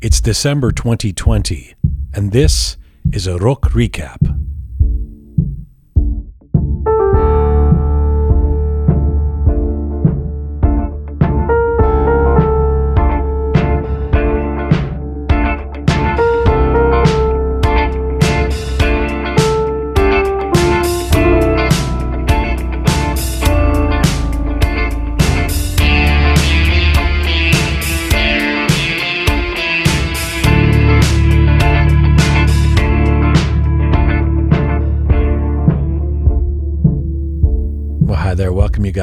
It's 0.00 0.20
December 0.20 0.70
2020, 0.70 1.74
and 2.14 2.30
this 2.30 2.76
is 3.12 3.26
a 3.26 3.36
Rook 3.36 3.62
Recap. 3.72 4.37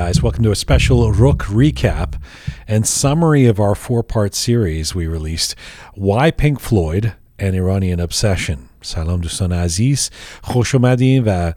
guys. 0.05 0.21
Welcome 0.21 0.43
to 0.43 0.51
a 0.51 0.55
special 0.55 1.11
Rook 1.11 1.45
recap 1.45 2.21
and 2.67 2.85
summary 2.85 3.47
of 3.47 3.59
our 3.59 3.73
four 3.73 4.03
part 4.03 4.35
series 4.35 4.93
we 4.93 5.07
released 5.07 5.55
Why 5.95 6.29
Pink 6.29 6.59
Floyd, 6.59 7.15
an 7.39 7.55
Iranian 7.55 7.99
Obsession. 7.99 8.69
Salam 8.83 9.23
Doustan 9.23 9.51
Aziz, 9.51 10.11
Khoshomadin 10.43 11.55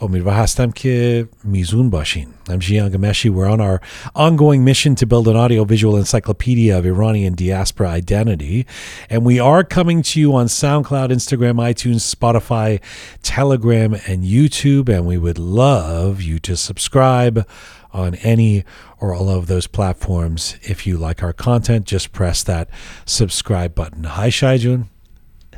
امیدوار 0.00 0.34
هستم 0.34 0.70
که 0.70 1.28
میزون 1.44 1.90
باشین. 1.90 2.28
I'm 2.48 2.60
Jian 2.60 2.90
Ghomeshi. 2.90 3.30
We're 3.30 3.50
on 3.50 3.60
our 3.60 3.80
ongoing 4.14 4.64
mission 4.64 4.94
to 4.94 5.06
build 5.06 5.28
an 5.28 5.36
audio-visual 5.36 5.96
encyclopedia 5.96 6.78
of 6.78 6.86
Iranian 6.86 7.34
diaspora 7.34 7.88
identity. 7.88 8.66
And 9.10 9.24
we 9.24 9.38
are 9.40 9.64
coming 9.64 10.02
to 10.02 10.20
you 10.20 10.34
on 10.34 10.46
SoundCloud, 10.46 11.10
Instagram, 11.10 11.56
iTunes, 11.70 12.02
Spotify, 12.16 12.80
Telegram, 13.22 13.94
and 14.06 14.24
YouTube. 14.24 14.88
And 14.88 15.06
we 15.06 15.18
would 15.18 15.38
love 15.38 16.22
you 16.22 16.38
to 16.40 16.56
subscribe 16.56 17.46
on 17.92 18.14
any 18.16 18.64
or 19.00 19.14
all 19.14 19.28
of 19.28 19.46
those 19.46 19.66
platforms. 19.66 20.56
If 20.62 20.86
you 20.86 20.96
like 20.96 21.22
our 21.22 21.32
content, 21.32 21.86
just 21.86 22.12
press 22.12 22.42
that 22.44 22.68
subscribe 23.04 23.74
button. 23.74 24.04
Hi, 24.04 24.28
Shaijun. 24.28 24.86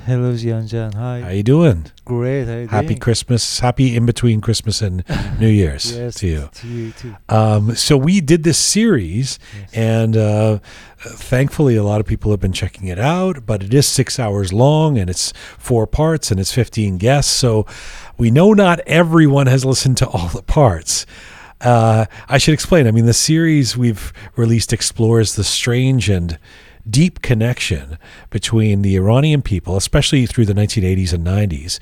Hello, 0.06 0.32
Jianjan. 0.32 0.94
Hi. 0.94 1.20
How 1.20 1.28
you 1.30 1.42
doing? 1.42 1.86
Great. 2.04 2.46
How 2.46 2.56
you 2.56 2.66
Happy 2.68 2.86
doing? 2.88 2.98
Christmas. 3.00 3.60
Happy 3.60 3.94
in 3.94 4.06
between 4.06 4.40
Christmas 4.40 4.80
and 4.82 5.04
New 5.40 5.46
Year's 5.48 5.94
yes, 5.96 6.14
to 6.16 6.26
you. 6.26 6.50
To 6.52 6.66
you 6.68 6.90
too. 6.92 7.16
Um, 7.28 7.74
so 7.76 7.96
we 7.96 8.20
did 8.20 8.42
this 8.42 8.58
series, 8.58 9.38
Yes. 9.60 9.70
and 9.74 10.16
uh, 10.16 10.58
thankfully, 10.98 11.76
a 11.76 11.82
lot 11.84 12.00
of 12.00 12.06
people 12.06 12.30
have 12.30 12.40
been 12.40 12.52
checking 12.52 12.88
it 12.88 12.98
out. 12.98 13.44
But 13.46 13.62
it 13.62 13.72
is 13.74 13.86
six 13.86 14.18
hours 14.18 14.52
long, 14.52 14.98
and 14.98 15.08
it's 15.10 15.32
four 15.58 15.86
parts, 15.86 16.30
and 16.30 16.40
it's 16.40 16.52
fifteen 16.52 16.96
guests. 16.98 17.32
So 17.32 17.66
we 18.18 18.30
know 18.30 18.52
not 18.52 18.80
everyone 18.86 19.46
has 19.48 19.64
listened 19.64 19.96
to 19.98 20.08
all 20.08 20.28
the 20.28 20.42
parts. 20.42 21.06
Uh, 21.60 22.06
I 22.28 22.38
should 22.38 22.54
explain. 22.54 22.86
I 22.86 22.90
mean, 22.90 23.04
the 23.06 23.12
series 23.12 23.76
we've 23.76 24.12
released 24.34 24.72
explores 24.72 25.36
the 25.36 25.44
strange 25.44 26.08
and 26.08 26.38
deep 26.89 27.23
connection 27.23 27.98
between 28.31 28.83
the 28.83 28.97
Iranian 28.97 29.42
people, 29.42 29.77
especially 29.77 30.27
through 30.27 30.47
the 30.47 30.55
1980s 30.55 31.12
and 31.12 31.27
90s, 31.27 31.78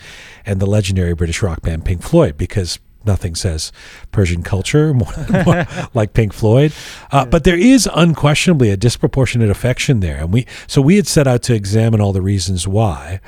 and 0.47 0.61
the 0.61 0.67
legendary 0.67 1.15
British 1.15 1.43
rock 1.43 1.63
band 1.63 1.85
Pink 1.85 2.03
Floyd, 2.03 2.37
because 2.37 2.79
nothing 3.05 3.35
says 3.35 3.73
Persian 4.13 4.43
culture 4.43 4.93
more, 5.03 5.13
more 5.45 5.67
like 5.95 6.13
Pink 6.13 6.33
Floyd. 6.33 6.73
Uh, 7.11 7.25
But 7.25 7.45
there 7.45 7.59
is 7.59 7.89
unquestionably 7.95 8.71
a 8.71 8.77
disproportionate 8.77 9.51
affection 9.51 10.01
there, 10.01 10.19
and 10.19 10.33
we 10.33 10.47
so 10.67 10.81
we 10.83 10.97
had 10.97 11.07
set 11.07 11.27
out 11.27 11.43
to 11.45 11.55
examine 11.55 12.01
all 12.01 12.13
the 12.13 12.23
reasons 12.23 12.67
why. 12.69 13.21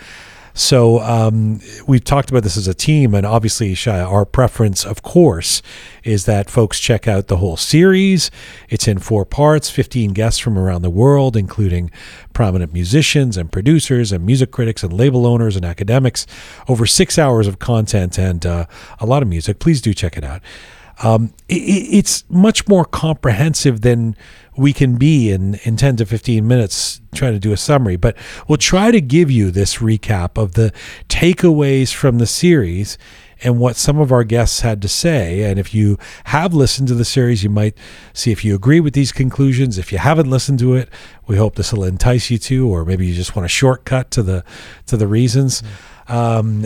So 0.55 1.01
um, 1.01 1.61
we've 1.87 2.05
talked 2.05 2.31
about 2.31 2.43
this 2.43 2.57
as 2.57 2.67
a 2.67 2.75
team, 2.75 3.15
and 3.15 3.25
obviously, 3.25 3.75
Shia, 3.75 4.05
our 4.07 4.25
preference, 4.25 4.85
of 4.85 5.03
course, 5.03 5.63
is 6.05 6.25
that 6.27 6.51
folks 6.51 6.81
check 6.81 7.07
out 7.07 7.29
the 7.29 7.37
whole 7.37 7.57
series. 7.57 8.31
It's 8.69 8.89
in 8.89 8.99
four 8.99 9.25
parts, 9.25 9.71
15 9.71 10.13
guests 10.13 10.39
from 10.39 10.59
around 10.59 10.83
the 10.83 10.91
world, 10.91 11.37
including 11.37 11.91
prominent 12.33 12.73
musicians 12.73 13.37
and 13.37 13.53
producers 13.53 14.13
and 14.13 14.25
music 14.25 14.51
critics 14.51 14.83
and 14.83 14.93
label 14.93 15.27
owners 15.27 15.57
and 15.57 15.65
academics. 15.65 16.27
Over 16.69 16.87
six 16.87 17.19
hours 17.19 17.47
of 17.47 17.59
content 17.59 18.19
and 18.19 18.45
uh, 18.45 18.67
a 18.99 19.07
lot 19.07 19.23
of 19.23 19.29
music. 19.29 19.59
Please 19.59 19.81
do 19.81 19.95
check 19.95 20.17
it 20.17 20.25
out. 20.25 20.43
Um, 21.03 21.33
it, 21.49 21.55
it's 21.55 22.25
much 22.29 22.69
more 22.69 22.85
comprehensive 22.85 23.81
than 23.81 24.17
we 24.57 24.73
can 24.73 24.97
be 24.97 25.31
in, 25.31 25.55
in 25.65 25.77
10 25.77 25.97
to 25.97 26.07
15 26.07 26.47
minutes 26.47 27.01
trying 27.15 27.33
to 27.33 27.39
do 27.39 27.53
a 27.53 27.57
summary, 27.57 27.97
but 27.97 28.17
we'll 28.47 28.59
try 28.59 28.91
to 28.91 29.01
give 29.01 29.31
you 29.31 29.51
this 29.51 29.77
recap 29.77 30.37
of 30.37 30.53
the 30.53 30.73
takeaways 31.09 31.95
from 31.95 32.19
the 32.19 32.27
series 32.27 32.99
and 33.43 33.59
what 33.59 33.77
some 33.77 33.99
of 33.99 34.13
our 34.13 34.25
guests 34.25 34.61
had 34.61 34.83
to 34.83 34.89
say. 34.89 35.43
And 35.45 35.59
if 35.59 35.73
you 35.73 35.99
have 36.25 36.53
listened 36.53 36.89
to 36.89 36.95
the 36.95 37.05
series, 37.05 37.43
you 37.43 37.51
might 37.51 37.77
see 38.13 38.33
if 38.33 38.45
you 38.45 38.55
agree 38.55 38.81
with 38.81 38.93
these 38.93 39.13
conclusions. 39.13 39.79
If 39.79 39.93
you 39.93 39.99
haven't 39.99 40.29
listened 40.29 40.59
to 40.59 40.75
it, 40.75 40.89
we 41.27 41.37
hope 41.37 41.55
this 41.55 41.73
will 41.73 41.85
entice 41.85 42.31
you 42.31 42.39
to, 42.39 42.69
or 42.69 42.85
maybe 42.85 43.07
you 43.07 43.15
just 43.15 43.35
want 43.35 43.47
a 43.47 43.49
shortcut 43.49 44.11
to 44.13 44.23
the 44.23 44.45
to 44.87 44.97
the 44.97 45.07
reasons. 45.07 45.63
Um, 46.09 46.65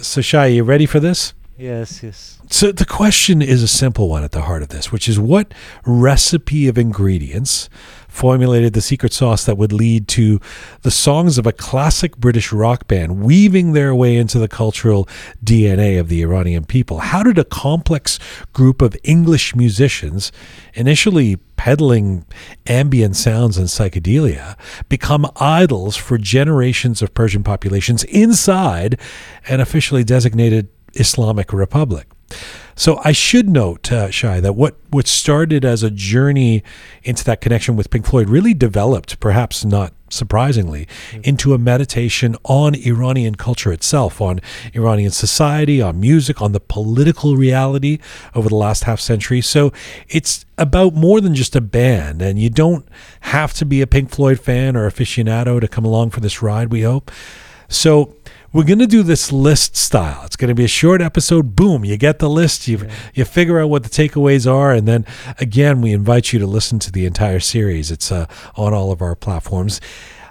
so, 0.00 0.20
Shai, 0.20 0.46
you 0.46 0.64
ready 0.64 0.86
for 0.86 1.00
this? 1.00 1.34
Yes, 1.58 2.02
yes. 2.02 2.38
So 2.50 2.72
the 2.72 2.84
question 2.84 3.40
is 3.40 3.62
a 3.62 3.68
simple 3.68 4.08
one 4.08 4.22
at 4.22 4.32
the 4.32 4.42
heart 4.42 4.62
of 4.62 4.68
this, 4.68 4.92
which 4.92 5.08
is 5.08 5.18
what 5.18 5.54
recipe 5.86 6.68
of 6.68 6.76
ingredients 6.76 7.70
formulated 8.06 8.74
the 8.74 8.82
secret 8.82 9.12
sauce 9.12 9.44
that 9.44 9.56
would 9.56 9.72
lead 9.72 10.06
to 10.08 10.40
the 10.82 10.90
songs 10.90 11.38
of 11.38 11.46
a 11.46 11.52
classic 11.52 12.16
British 12.16 12.52
rock 12.52 12.86
band 12.86 13.22
weaving 13.22 13.72
their 13.72 13.94
way 13.94 14.16
into 14.16 14.38
the 14.38 14.46
cultural 14.46 15.08
DNA 15.42 15.98
of 15.98 16.08
the 16.08 16.22
Iranian 16.22 16.64
people? 16.64 16.98
How 16.98 17.22
did 17.22 17.38
a 17.38 17.44
complex 17.44 18.20
group 18.52 18.82
of 18.82 18.96
English 19.02 19.56
musicians, 19.56 20.30
initially 20.74 21.36
peddling 21.56 22.26
ambient 22.66 23.16
sounds 23.16 23.56
and 23.56 23.68
psychedelia, 23.68 24.56
become 24.88 25.28
idols 25.40 25.96
for 25.96 26.18
generations 26.18 27.00
of 27.00 27.14
Persian 27.14 27.42
populations 27.42 28.04
inside 28.04 29.00
an 29.48 29.60
officially 29.60 30.04
designated 30.04 30.68
Islamic 30.92 31.52
Republic. 31.52 32.06
So 32.76 33.00
I 33.04 33.12
should 33.12 33.48
note, 33.48 33.92
uh, 33.92 34.10
Shai, 34.10 34.40
that 34.40 34.54
what, 34.54 34.76
what 34.90 35.06
started 35.06 35.64
as 35.64 35.82
a 35.82 35.90
journey 35.90 36.64
into 37.04 37.24
that 37.24 37.40
connection 37.40 37.76
with 37.76 37.90
Pink 37.90 38.06
Floyd 38.06 38.28
really 38.28 38.52
developed, 38.52 39.20
perhaps 39.20 39.64
not 39.64 39.92
surprisingly, 40.08 40.88
into 41.22 41.54
a 41.54 41.58
meditation 41.58 42.36
on 42.44 42.74
Iranian 42.74 43.34
culture 43.34 43.72
itself, 43.72 44.20
on 44.20 44.40
Iranian 44.74 45.10
society, 45.10 45.80
on 45.80 46.00
music, 46.00 46.42
on 46.42 46.52
the 46.52 46.60
political 46.60 47.36
reality 47.36 47.98
over 48.34 48.48
the 48.48 48.56
last 48.56 48.84
half 48.84 49.00
century. 49.00 49.40
So 49.40 49.72
it's 50.08 50.44
about 50.58 50.94
more 50.94 51.20
than 51.20 51.34
just 51.34 51.56
a 51.56 51.60
band, 51.60 52.22
and 52.22 52.40
you 52.40 52.50
don't 52.50 52.88
have 53.20 53.52
to 53.54 53.64
be 53.64 53.82
a 53.82 53.86
Pink 53.86 54.10
Floyd 54.10 54.40
fan 54.40 54.76
or 54.76 54.88
aficionado 54.88 55.60
to 55.60 55.68
come 55.68 55.84
along 55.84 56.10
for 56.10 56.20
this 56.20 56.42
ride, 56.42 56.72
we 56.72 56.82
hope. 56.82 57.10
So 57.68 58.14
we're 58.54 58.64
going 58.64 58.78
to 58.78 58.86
do 58.86 59.02
this 59.02 59.32
list 59.32 59.76
style. 59.76 60.22
It's 60.24 60.36
going 60.36 60.48
to 60.48 60.54
be 60.54 60.64
a 60.64 60.68
short 60.68 61.02
episode. 61.02 61.56
Boom, 61.56 61.84
you 61.84 61.96
get 61.96 62.20
the 62.20 62.30
list. 62.30 62.68
You 62.68 62.88
you 63.12 63.24
figure 63.24 63.58
out 63.58 63.68
what 63.68 63.82
the 63.82 63.88
takeaways 63.88 64.50
are, 64.50 64.72
and 64.72 64.86
then 64.86 65.04
again, 65.40 65.80
we 65.80 65.92
invite 65.92 66.32
you 66.32 66.38
to 66.38 66.46
listen 66.46 66.78
to 66.78 66.92
the 66.92 67.04
entire 67.04 67.40
series. 67.40 67.90
It's 67.90 68.12
uh, 68.12 68.26
on 68.54 68.72
all 68.72 68.92
of 68.92 69.02
our 69.02 69.16
platforms. 69.16 69.80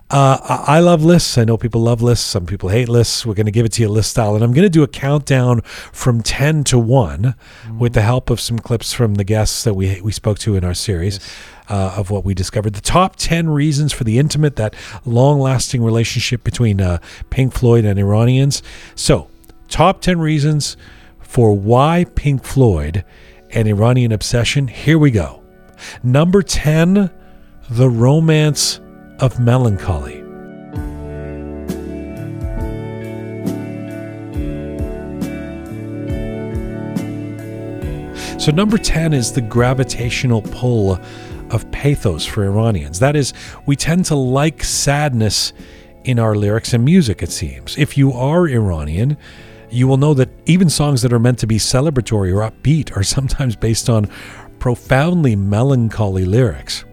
Uh, 0.10 0.64
I 0.68 0.80
love 0.80 1.04
lists. 1.04 1.38
I 1.38 1.44
know 1.44 1.58
people 1.58 1.82
love 1.82 2.02
lists. 2.02 2.26
Some 2.26 2.46
people 2.46 2.70
hate 2.70 2.88
lists. 2.88 3.26
We're 3.26 3.34
going 3.34 3.48
to 3.48 3.52
give 3.52 3.66
it 3.66 3.74
to 3.74 3.82
you 3.82 3.90
list 3.90 4.12
style, 4.12 4.36
and 4.36 4.44
I'm 4.44 4.54
going 4.54 4.64
to 4.64 4.70
do 4.70 4.84
a 4.84 4.88
countdown 4.88 5.62
from 5.62 6.22
ten 6.22 6.64
to 6.66 6.80
one, 6.80 7.36
with 7.78 7.94
the 7.94 8.04
help 8.04 8.30
of 8.30 8.40
some 8.40 8.58
clips 8.58 8.94
from 8.94 9.16
the 9.16 9.26
guests 9.26 9.66
that 9.66 9.74
we 9.74 10.00
we 10.02 10.14
spoke 10.14 10.40
to 10.40 10.56
in 10.56 10.64
our 10.64 10.74
series 10.74 11.20
uh, 11.70 11.96
of 11.98 12.10
what 12.10 12.26
we 12.26 12.34
discovered. 12.34 12.74
The 12.74 12.82
top 12.82 13.16
10 13.16 13.50
reasons 13.50 13.94
for 13.94 14.04
the 14.04 14.20
intimate, 14.20 14.56
that 14.58 14.76
long 15.06 15.40
lasting 15.40 15.84
relationship 15.84 16.44
between 16.44 16.82
uh, 16.82 17.00
Pink 17.30 17.54
Floyd 17.54 17.86
and 17.86 18.00
Iranians. 18.00 18.62
So, 18.96 19.30
top 19.68 20.02
10 20.02 20.20
reasons 20.20 20.78
for 21.22 21.54
why 21.54 22.06
Pink 22.16 22.44
Floyd 22.44 23.04
and 23.52 23.68
Iranian 23.68 24.12
obsession. 24.12 24.68
Here 24.68 24.98
we 24.98 25.12
go. 25.12 25.44
Number 26.02 26.42
10, 26.42 27.12
the 27.70 27.90
romance 27.90 28.80
of 29.20 29.40
melancholy. 29.40 30.24
So, 38.40 38.52
number 38.52 38.78
10 38.78 39.14
is 39.14 39.32
the 39.32 39.42
gravitational 39.42 40.42
pull 40.42 41.00
of 41.54 41.70
pathos 41.72 42.26
for 42.26 42.44
Iranians. 42.44 43.00
That 43.00 43.16
is, 43.16 43.32
we 43.66 43.76
tend 43.76 44.06
to 44.06 44.16
like 44.16 44.64
sadness 44.64 45.54
in 46.04 46.20
our 46.20 46.36
lyrics 46.36 46.74
and 46.74 46.84
music, 46.84 47.22
it 47.22 47.32
seems. 47.32 47.78
If 47.78 47.98
you 47.98 48.12
are 48.12 48.48
Iranian, 48.48 49.18
you 49.70 49.88
will 49.88 49.98
know 49.98 50.14
that 50.16 50.30
even 50.46 50.70
songs 50.70 51.02
that 51.04 51.14
are 51.14 51.20
meant 51.20 51.40
to 51.40 51.48
be 51.48 51.58
celebratory 51.58 52.34
or 52.34 52.50
upbeat 52.50 52.96
are 52.98 53.04
sometimes 53.16 53.56
based 53.56 53.90
on 53.90 54.10
profoundly 54.60 55.36
melancholy 55.36 56.26
lyrics. 56.26 56.86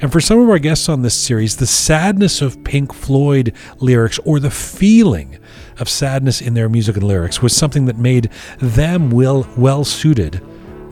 And 0.00 0.10
for 0.10 0.20
some 0.20 0.38
of 0.38 0.48
our 0.48 0.58
guests 0.58 0.88
on 0.88 1.02
this 1.02 1.14
series, 1.14 1.56
the 1.56 1.66
sadness 1.66 2.40
of 2.40 2.62
Pink 2.64 2.92
Floyd 2.92 3.54
lyrics 3.78 4.18
or 4.24 4.40
the 4.40 4.50
feeling 4.50 5.38
of 5.78 5.88
sadness 5.88 6.40
in 6.40 6.54
their 6.54 6.68
music 6.68 6.96
and 6.96 7.04
lyrics 7.04 7.42
was 7.42 7.54
something 7.54 7.86
that 7.86 7.98
made 7.98 8.30
them 8.60 9.10
well, 9.10 9.48
well 9.56 9.84
suited 9.84 10.40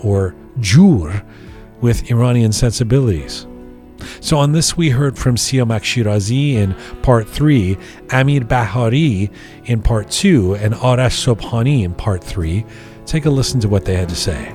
or 0.00 0.34
jur 0.58 1.24
with 1.82 2.10
Iranian 2.10 2.52
sensibilities. 2.52 3.46
So 4.20 4.38
on 4.38 4.52
this, 4.52 4.76
we 4.76 4.90
heard 4.90 5.18
from 5.18 5.36
Siamak 5.36 5.82
Shirazi 5.82 6.54
in 6.54 6.74
part 7.02 7.28
three, 7.28 7.78
Amir 8.10 8.44
Bahari 8.44 9.30
in 9.66 9.82
part 9.82 10.10
two, 10.10 10.54
and 10.54 10.74
Arash 10.74 11.24
Sobhani 11.24 11.84
in 11.84 11.94
part 11.94 12.22
three. 12.24 12.64
Take 13.06 13.26
a 13.26 13.30
listen 13.30 13.60
to 13.60 13.68
what 13.68 13.84
they 13.84 13.96
had 13.96 14.08
to 14.08 14.16
say. 14.16 14.52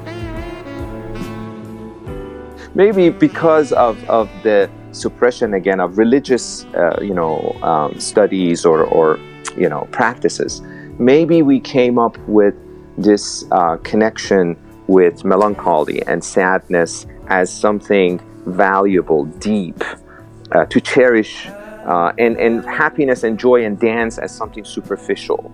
Maybe 2.76 3.10
because 3.10 3.72
of, 3.72 4.04
of 4.10 4.30
the 4.44 4.70
suppression 4.92 5.54
again 5.54 5.80
of 5.80 5.98
religious, 5.98 6.66
uh, 6.76 7.00
you 7.02 7.14
know, 7.14 7.58
um, 7.62 8.00
studies 8.00 8.66
or, 8.66 8.84
or, 8.84 9.20
you 9.58 9.70
know, 9.70 9.88
practices, 9.92 10.62
maybe 11.00 11.42
we 11.42 11.60
came 11.60 11.98
up 11.98 12.18
with 12.28 12.56
this 12.98 13.46
uh, 13.52 13.78
connection 13.78 14.58
with 14.88 15.26
melancholy 15.26 16.02
and 16.08 16.24
sadness 16.24 17.06
as 17.30 17.52
something 17.52 18.22
valuable, 18.46 19.26
deep, 19.40 19.84
uh, 20.52 20.66
to 20.66 20.80
cherish, 20.82 21.48
uh, 21.86 22.12
and, 22.18 22.38
and 22.38 22.66
happiness 22.66 23.24
and 23.24 23.40
joy 23.40 23.66
and 23.66 23.80
dance 23.80 24.18
as 24.18 24.36
something 24.36 24.66
superficial. 24.66 25.52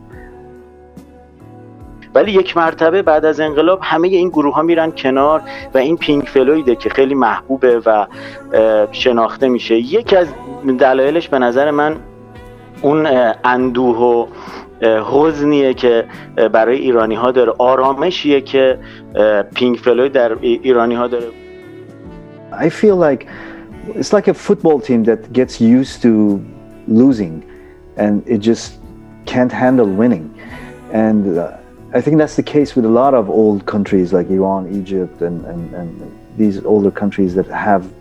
ولی 2.15 2.31
یک 2.31 2.57
مرتبه 2.57 3.01
بعد 3.01 3.25
از 3.25 3.39
انقلاب 3.39 3.79
همه 3.81 4.07
این 4.07 4.29
گروه 4.29 4.53
ها 4.55 4.61
میرن 4.61 4.91
کنار 4.91 5.41
و 5.73 5.77
این 5.77 5.97
پینک 5.97 6.29
فلویده 6.29 6.75
که 6.75 6.89
خیلی 6.89 7.15
محبوبه 7.15 7.81
و 7.85 8.05
شناخته 8.91 9.47
میشه 9.47 9.75
یکی 9.75 10.15
از 10.15 10.27
دلایلش 10.79 11.29
به 11.29 11.39
نظر 11.39 11.71
من 11.71 11.95
اون 12.81 13.07
اندوه 13.43 13.97
و 13.97 14.25
حزنیه 15.11 15.73
که 15.73 16.05
برای 16.51 16.77
ایرانی 16.77 17.15
ها 17.15 17.31
داره 17.31 17.53
آرامشیه 17.57 18.41
که 18.41 18.79
پینک 19.55 19.79
فلوید 19.79 20.11
در 20.11 20.37
ایرانی 20.41 20.95
ها 20.95 21.07
داره 21.07 21.25
I 22.57 22.69
feel 22.69 22.95
like 22.95 23.27
it's 23.95 24.13
like 24.13 24.27
a 24.27 24.33
football 24.33 24.79
team 24.79 25.03
that 25.05 25.33
gets 25.33 25.59
used 25.59 26.01
to 26.03 26.43
losing 26.87 27.49
and 27.97 28.27
it 28.27 28.39
just 28.39 28.79
can't 29.25 29.51
handle 29.51 29.87
winning. 29.87 30.33
And 30.91 31.37
uh, 31.37 31.57
I 31.93 32.01
think 32.01 32.17
that's 32.17 32.35
the 32.35 32.43
case 32.43 32.75
with 32.75 32.85
a 32.85 32.89
lot 32.89 33.13
of 33.13 33.29
old 33.29 33.65
countries 33.65 34.13
like 34.13 34.29
Iran, 34.29 34.73
Egypt, 34.73 35.21
and, 35.21 35.45
and, 35.45 35.73
and 35.73 36.19
these 36.37 36.63
older 36.65 36.91
countries 36.91 37.35
that 37.35 37.47
have 37.47 37.91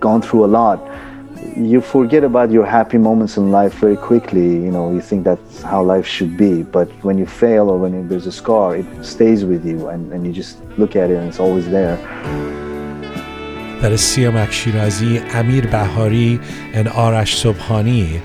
gone 0.00 0.22
through 0.22 0.44
a 0.44 0.50
lot. 0.60 0.80
You 1.56 1.80
forget 1.80 2.24
about 2.24 2.50
your 2.50 2.66
happy 2.66 2.98
moments 2.98 3.36
in 3.36 3.50
life 3.50 3.74
very 3.74 3.96
quickly. 3.96 4.46
You 4.46 4.70
know, 4.70 4.92
you 4.92 5.00
think 5.00 5.24
that's 5.24 5.62
how 5.62 5.82
life 5.82 6.06
should 6.06 6.36
be. 6.36 6.62
But 6.62 6.88
when 7.04 7.18
you 7.18 7.26
fail 7.26 7.70
or 7.70 7.78
when 7.78 8.08
there's 8.08 8.26
a 8.26 8.32
scar, 8.32 8.76
it 8.76 9.04
stays 9.04 9.44
with 9.44 9.64
you 9.64 9.88
and, 9.88 10.12
and 10.12 10.26
you 10.26 10.32
just 10.32 10.62
look 10.78 10.96
at 10.96 11.10
it 11.10 11.16
and 11.16 11.28
it's 11.28 11.40
always 11.40 11.68
there. 11.68 11.96
That 13.80 13.92
is 13.92 14.00
Siamak 14.00 14.48
Shirazi, 14.48 15.20
Amir 15.34 15.68
Bahari, 15.70 16.40
and 16.72 16.88
Arash 16.88 17.36
Sobhani. 17.36 18.22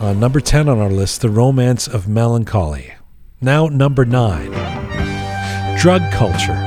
Uh, 0.00 0.14
number 0.14 0.40
10 0.40 0.68
on 0.68 0.78
our 0.78 0.90
list, 0.90 1.20
The 1.20 1.28
Romance 1.28 1.86
of 1.86 2.08
Melancholy. 2.08 2.94
Now, 3.40 3.68
number 3.68 4.06
9, 4.06 4.50
Drug 5.78 6.02
Culture. 6.10 6.64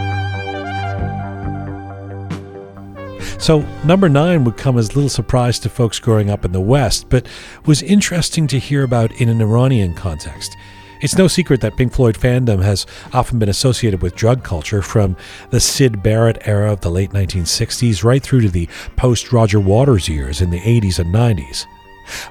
So, 3.39 3.65
number 3.83 4.07
nine 4.07 4.43
would 4.43 4.55
come 4.55 4.77
as 4.77 4.95
little 4.95 5.09
surprise 5.09 5.57
to 5.59 5.69
folks 5.69 5.97
growing 5.97 6.29
up 6.29 6.45
in 6.45 6.51
the 6.51 6.61
West, 6.61 7.09
but 7.09 7.25
was 7.65 7.81
interesting 7.81 8.45
to 8.45 8.59
hear 8.59 8.83
about 8.83 9.11
in 9.13 9.29
an 9.29 9.41
Iranian 9.41 9.95
context. 9.95 10.55
It's 11.01 11.17
no 11.17 11.27
secret 11.27 11.61
that 11.61 11.77
Pink 11.77 11.93
Floyd 11.93 12.15
fandom 12.15 12.61
has 12.61 12.85
often 13.11 13.39
been 13.39 13.49
associated 13.49 14.03
with 14.03 14.15
drug 14.15 14.43
culture 14.43 14.83
from 14.83 15.17
the 15.49 15.59
Syd 15.59 16.03
Barrett 16.03 16.47
era 16.47 16.71
of 16.71 16.81
the 16.81 16.91
late 16.91 17.09
1960s 17.09 18.03
right 18.03 18.21
through 18.21 18.41
to 18.41 18.49
the 18.49 18.69
post 18.97 19.33
Roger 19.33 19.59
Waters 19.59 20.07
years 20.07 20.41
in 20.41 20.51
the 20.51 20.59
80s 20.59 20.99
and 20.99 21.11
90s. 21.11 21.65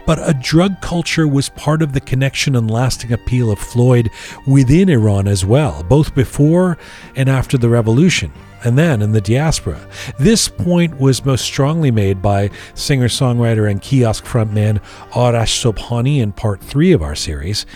But 0.06 0.20
a 0.22 0.34
drug 0.34 0.80
culture 0.80 1.26
was 1.26 1.48
part 1.48 1.82
of 1.82 1.94
the 1.94 2.00
connection 2.00 2.54
and 2.54 2.70
lasting 2.70 3.12
appeal 3.12 3.50
of 3.50 3.58
Floyd 3.58 4.08
within 4.46 4.88
Iran 4.88 5.26
as 5.26 5.44
well, 5.44 5.82
both 5.82 6.14
before 6.14 6.78
and 7.16 7.28
after 7.28 7.58
the 7.58 7.68
revolution, 7.68 8.30
and 8.62 8.78
then 8.78 9.02
in 9.02 9.10
the 9.10 9.20
diaspora. 9.20 9.80
This 10.16 10.48
point 10.48 11.00
was 11.00 11.24
most 11.24 11.44
strongly 11.44 11.90
made 11.90 12.22
by 12.22 12.50
singer 12.74 13.08
songwriter 13.08 13.68
and 13.68 13.82
kiosk 13.82 14.24
frontman 14.24 14.80
Arash 15.10 15.58
Sobhani 15.74 16.20
in 16.20 16.30
part 16.30 16.60
three 16.60 16.92
of 16.92 17.02
our 17.02 17.16
series 17.16 17.66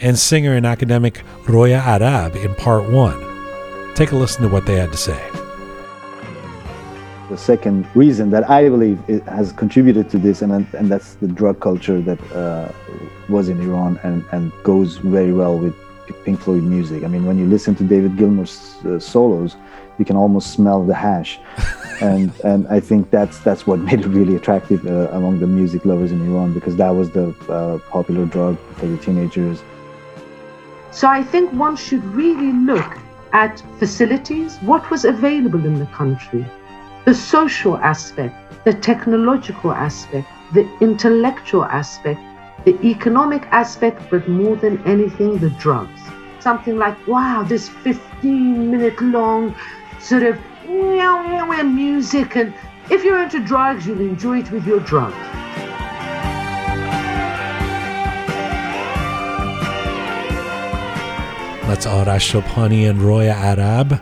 and 0.00 0.18
singer 0.18 0.54
and 0.54 0.66
academic 0.66 1.22
Roya 1.48 1.78
Arab 1.78 2.36
in 2.36 2.54
part 2.54 2.88
one. 2.90 3.18
Take 3.94 4.12
a 4.12 4.16
listen 4.16 4.42
to 4.42 4.48
what 4.48 4.66
they 4.66 4.76
had 4.76 4.90
to 4.92 4.98
say. 4.98 5.30
The 7.30 7.38
second 7.38 7.86
reason 7.94 8.30
that 8.30 8.48
I 8.50 8.68
believe 8.68 8.98
it 9.08 9.22
has 9.24 9.52
contributed 9.52 10.10
to 10.10 10.18
this, 10.18 10.42
and, 10.42 10.52
and 10.52 10.90
that's 10.90 11.14
the 11.14 11.28
drug 11.28 11.60
culture 11.60 12.00
that 12.02 12.20
uh, 12.32 12.70
was 13.28 13.48
in 13.48 13.60
Iran 13.60 13.98
and, 14.02 14.24
and 14.32 14.52
goes 14.62 14.98
very 14.98 15.32
well 15.32 15.58
with 15.58 15.74
Pink 16.24 16.40
Floyd 16.40 16.62
music. 16.62 17.02
I 17.02 17.08
mean, 17.08 17.24
when 17.24 17.38
you 17.38 17.46
listen 17.46 17.74
to 17.76 17.84
David 17.84 18.16
Gilmour's 18.16 18.76
uh, 18.84 18.98
solos, 18.98 19.56
you 19.98 20.04
can 20.04 20.16
almost 20.16 20.52
smell 20.52 20.84
the 20.84 20.94
hash, 20.94 21.38
and 22.00 22.32
and 22.44 22.66
I 22.68 22.80
think 22.80 23.10
that's 23.10 23.38
that's 23.38 23.66
what 23.66 23.78
made 23.78 24.00
it 24.00 24.06
really 24.06 24.36
attractive 24.36 24.84
uh, 24.86 25.08
among 25.12 25.40
the 25.40 25.46
music 25.46 25.84
lovers 25.84 26.12
in 26.12 26.20
Iran 26.20 26.52
because 26.52 26.76
that 26.76 26.90
was 26.90 27.10
the 27.10 27.28
uh, 27.48 27.78
popular 27.90 28.26
drug 28.26 28.58
for 28.76 28.86
the 28.86 28.98
teenagers. 28.98 29.62
So 30.94 31.08
I 31.08 31.24
think 31.24 31.52
one 31.52 31.74
should 31.76 32.04
really 32.04 32.52
look 32.52 32.98
at 33.32 33.60
facilities, 33.80 34.58
what 34.58 34.88
was 34.92 35.04
available 35.04 35.66
in 35.66 35.80
the 35.80 35.86
country, 35.86 36.46
the 37.04 37.12
social 37.12 37.76
aspect, 37.78 38.36
the 38.64 38.74
technological 38.74 39.72
aspect, 39.72 40.28
the 40.52 40.64
intellectual 40.80 41.64
aspect, 41.64 42.20
the 42.64 42.80
economic 42.86 43.42
aspect, 43.50 44.02
but 44.08 44.28
more 44.28 44.54
than 44.54 44.80
anything, 44.86 45.38
the 45.38 45.50
drugs. 45.50 46.00
Something 46.38 46.78
like, 46.78 46.96
wow, 47.08 47.42
this 47.42 47.68
15 47.68 48.70
minute 48.70 49.02
long 49.02 49.52
sort 49.98 50.22
of 50.22 50.38
music, 50.68 52.36
and 52.36 52.54
if 52.88 53.02
you're 53.02 53.20
into 53.20 53.40
drugs, 53.40 53.84
you'll 53.84 54.00
enjoy 54.00 54.38
it 54.38 54.50
with 54.52 54.64
your 54.64 54.78
drugs. 54.78 55.16
That's 61.66 61.86
Arash 61.86 62.40
Sobhani 62.40 62.88
and 62.88 63.00
Roya 63.00 63.32
Arab. 63.32 63.98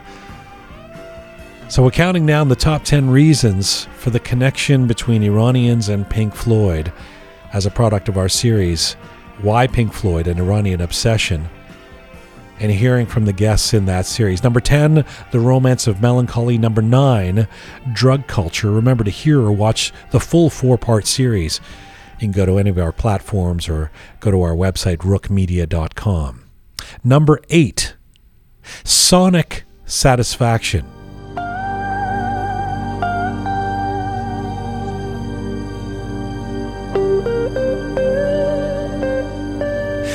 So 1.68 1.84
we're 1.84 1.92
counting 1.92 2.26
down 2.26 2.48
the 2.48 2.56
top 2.56 2.82
10 2.82 3.08
reasons 3.08 3.84
for 3.96 4.10
the 4.10 4.18
connection 4.18 4.88
between 4.88 5.22
Iranians 5.22 5.88
and 5.88 6.10
Pink 6.10 6.34
Floyd 6.34 6.92
as 7.52 7.64
a 7.64 7.70
product 7.70 8.08
of 8.08 8.18
our 8.18 8.28
series, 8.28 8.94
Why 9.40 9.68
Pink 9.68 9.92
Floyd, 9.92 10.26
an 10.26 10.40
Iranian 10.40 10.80
Obsession, 10.80 11.48
and 12.58 12.72
hearing 12.72 13.06
from 13.06 13.26
the 13.26 13.32
guests 13.32 13.72
in 13.72 13.86
that 13.86 14.06
series. 14.06 14.42
Number 14.42 14.60
10, 14.60 15.04
The 15.30 15.40
Romance 15.40 15.86
of 15.86 16.02
Melancholy. 16.02 16.58
Number 16.58 16.82
9, 16.82 17.46
Drug 17.92 18.26
Culture. 18.26 18.72
Remember 18.72 19.04
to 19.04 19.10
hear 19.10 19.40
or 19.40 19.52
watch 19.52 19.92
the 20.10 20.20
full 20.20 20.50
four 20.50 20.76
part 20.76 21.06
series. 21.06 21.60
You 22.14 22.26
can 22.26 22.32
go 22.32 22.44
to 22.44 22.58
any 22.58 22.70
of 22.70 22.78
our 22.78 22.92
platforms 22.92 23.68
or 23.68 23.92
go 24.18 24.32
to 24.32 24.42
our 24.42 24.54
website, 24.54 24.98
rookmedia.com. 24.98 26.41
Number 27.04 27.40
eight, 27.50 27.96
sonic 28.84 29.64
satisfaction. 29.84 30.86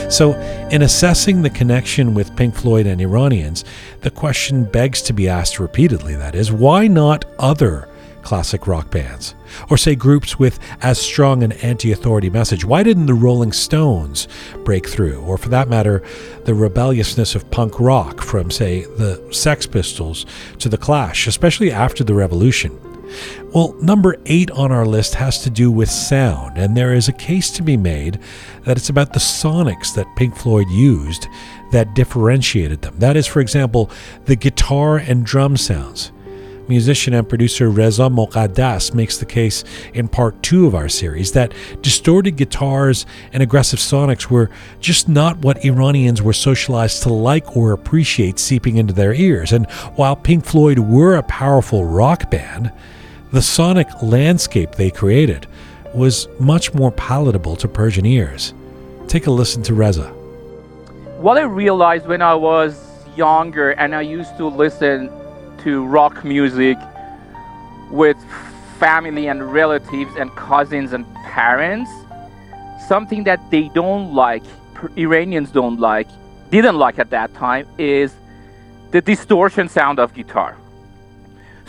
So, 0.10 0.36
in 0.72 0.84
assessing 0.84 1.42
the 1.42 1.50
connection 1.50 2.14
with 2.14 2.34
Pink 2.38 2.56
Floyd 2.56 2.88
and 2.88 3.02
Iranians, 3.02 3.66
the 4.02 4.10
question 4.10 4.64
begs 4.64 5.02
to 5.04 5.14
be 5.14 5.28
asked 5.28 5.60
repeatedly 5.60 6.16
that 6.16 6.34
is, 6.34 6.50
why 6.50 6.88
not 6.88 7.26
other 7.38 7.90
classic 8.28 8.68
rock 8.68 8.92
bands? 8.92 9.36
Or 9.70 9.78
say 9.78 9.96
groups 9.96 10.38
with 10.38 10.60
as 10.82 11.00
strong 11.00 11.44
an 11.44 11.54
anti 11.54 11.94
authority 11.94 12.30
message? 12.30 12.66
Why 12.66 12.84
didn't 12.84 13.06
the 13.06 13.14
Rolling 13.14 13.54
Stones 13.54 14.28
break 14.66 14.86
through? 14.86 15.22
Or 15.22 15.38
for 15.38 15.48
that 15.48 15.70
matter, 15.70 16.04
the 16.44 16.54
rebelliousness 16.54 17.36
of 17.36 17.50
punk 17.52 17.80
rock 17.80 18.20
from, 18.20 18.52
say, 18.52 18.82
the 18.82 19.26
Sex 19.32 19.66
Pistols 19.66 20.26
to 20.60 20.68
the 20.68 20.78
Clash, 20.78 21.26
especially 21.26 21.72
after 21.72 22.04
the 22.04 22.14
Revolution? 22.14 22.78
Well, 23.54 23.74
number 23.82 24.18
eight 24.26 24.52
on 24.52 24.74
our 24.74 24.86
list 24.86 25.16
has 25.16 25.42
to 25.44 25.50
do 25.50 25.72
with 25.72 25.90
sound, 25.90 26.58
and 26.58 26.76
there 26.76 26.94
is 26.94 27.08
a 27.08 27.14
case 27.14 27.50
to 27.52 27.64
be 27.64 27.78
made 27.78 28.20
that 28.66 28.76
it's 28.76 28.90
about 28.90 29.14
the 29.14 29.20
sonics 29.20 29.96
that 29.96 30.14
Pink 30.18 30.36
Floyd 30.36 30.68
used 30.70 31.28
that 31.72 31.96
differentiated 31.96 32.82
them. 32.82 33.00
That 33.00 33.16
is, 33.16 33.26
for 33.26 33.40
example, 33.40 33.90
the 34.26 34.36
guitar 34.36 34.98
and 34.98 35.26
drum 35.26 35.56
sounds 35.56 36.12
Musician 36.68 37.14
and 37.14 37.28
producer 37.28 37.70
Reza 37.70 38.04
Moqaddas 38.04 38.94
makes 38.94 39.18
the 39.18 39.26
case 39.26 39.64
in 39.94 40.08
part 40.08 40.42
two 40.44 40.68
of 40.68 40.76
our 40.76 40.90
series 40.90 41.32
that 41.34 41.54
distorted 41.82 42.36
guitars 42.36 43.06
and 43.34 43.42
aggressive 43.42 43.80
sonics 43.80 44.30
were 44.30 44.50
just 44.80 45.08
not 45.08 45.38
what 45.40 45.64
Iranians 45.64 46.22
were 46.22 46.34
socialized 46.34 47.04
to 47.04 47.14
like 47.14 47.56
or 47.56 47.72
appreciate 47.72 48.40
seeping 48.40 48.78
into 48.78 48.94
their 48.94 49.14
ears. 49.14 49.54
And 49.54 49.70
while 49.96 50.16
Pink 50.16 50.46
Floyd 50.46 50.80
were 50.80 51.16
a 51.16 51.24
powerful 51.24 51.86
rock 51.86 52.30
band, 52.30 52.72
the 53.32 53.42
sonic 53.42 53.88
landscape 54.02 54.74
they 54.74 54.92
created 54.92 55.48
was 55.94 56.28
much 56.40 56.74
more 56.74 56.92
palatable 56.92 57.56
to 57.58 57.68
Persian 57.68 58.06
ears. 58.06 58.54
Take 59.08 59.28
a 59.28 59.32
listen 59.32 59.64
to 59.64 59.74
Reza. 59.74 60.10
What 61.20 61.38
I 61.38 61.42
realized 61.42 62.06
when 62.08 62.22
I 62.22 62.36
was 62.36 62.80
younger 63.16 63.72
and 63.72 63.96
I 63.96 64.02
used 64.02 64.38
to 64.38 64.48
listen 64.48 65.10
to 65.68 65.86
rock 65.86 66.24
music 66.24 66.78
with 67.92 68.16
family 68.80 69.28
and 69.28 69.52
relatives 69.52 70.16
and 70.16 70.34
cousins 70.38 70.94
and 70.94 71.06
parents, 71.16 71.92
something 72.88 73.26
that 73.26 73.42
they 73.52 73.68
don't 73.76 74.14
like, 74.14 74.44
Iranians 74.96 75.52
don't 75.52 75.78
like, 75.78 76.08
didn't 76.52 76.78
like 76.78 77.00
at 77.00 77.10
that 77.10 77.34
time, 77.34 77.68
is 77.78 78.16
the 78.92 79.02
distortion 79.02 79.68
sound 79.68 80.00
of 80.00 80.14
guitar. 80.14 80.56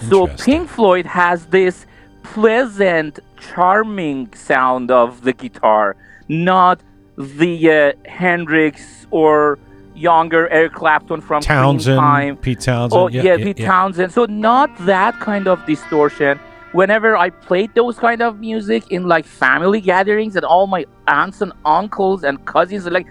So 0.08 0.28
Pink 0.28 0.68
Floyd 0.68 1.06
has 1.06 1.46
this 1.46 1.84
pleasant, 2.22 3.18
charming 3.40 4.32
sound 4.32 4.92
of 4.92 5.22
the 5.22 5.32
guitar, 5.32 5.96
not 6.28 6.80
the 7.16 7.54
uh, 7.68 8.08
Hendrix 8.08 9.08
or 9.10 9.58
younger 9.98 10.48
Eric 10.48 10.72
Clapton 10.72 11.20
from 11.20 11.42
Townshend, 11.42 11.98
time. 11.98 12.36
Pete 12.36 12.60
Townshend. 12.60 12.92
Oh, 12.92 13.08
yeah, 13.08 13.22
yeah 13.22 13.36
Pete 13.36 13.58
yeah. 13.58 13.66
Townshend. 13.66 14.12
So 14.12 14.24
not 14.26 14.70
that 14.86 15.18
kind 15.20 15.48
of 15.48 15.64
distortion. 15.66 16.38
Whenever 16.72 17.16
I 17.16 17.30
played 17.30 17.74
those 17.74 17.98
kind 17.98 18.20
of 18.20 18.38
music 18.40 18.90
in 18.90 19.08
like 19.08 19.24
family 19.24 19.80
gatherings 19.80 20.36
and 20.36 20.44
all 20.44 20.66
my 20.66 20.84
aunts 21.06 21.40
and 21.40 21.52
uncles 21.64 22.24
and 22.24 22.44
cousins 22.44 22.86
are 22.86 22.90
like, 22.90 23.06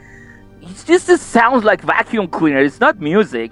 it 0.62 0.84
just 0.86 1.10
it 1.10 1.20
sounds 1.20 1.63
like 1.63 1.82
vacuum 1.82 2.27
cleaner. 2.27 2.60
It's 2.60 2.79
not 2.79 3.00
music. 3.00 3.51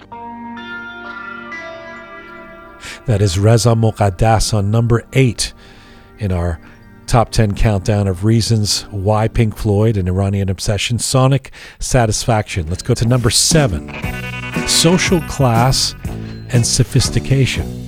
That 3.06 3.20
is 3.20 3.38
Reza 3.38 3.70
Moqaddas 3.70 4.54
on 4.54 4.70
number 4.70 5.04
eight 5.12 5.52
in 6.18 6.32
our 6.32 6.60
top 7.06 7.30
10 7.30 7.54
countdown 7.54 8.08
of 8.08 8.24
reasons 8.24 8.82
why 8.90 9.28
Pink 9.28 9.56
Floyd 9.56 9.96
and 9.96 10.08
Iranian 10.08 10.48
obsession, 10.48 10.98
sonic 10.98 11.52
satisfaction. 11.78 12.66
Let's 12.68 12.82
go 12.82 12.94
to 12.94 13.06
number 13.06 13.30
seven 13.30 13.88
social 14.68 15.20
class 15.22 15.94
and 16.50 16.66
sophistication. 16.66 17.84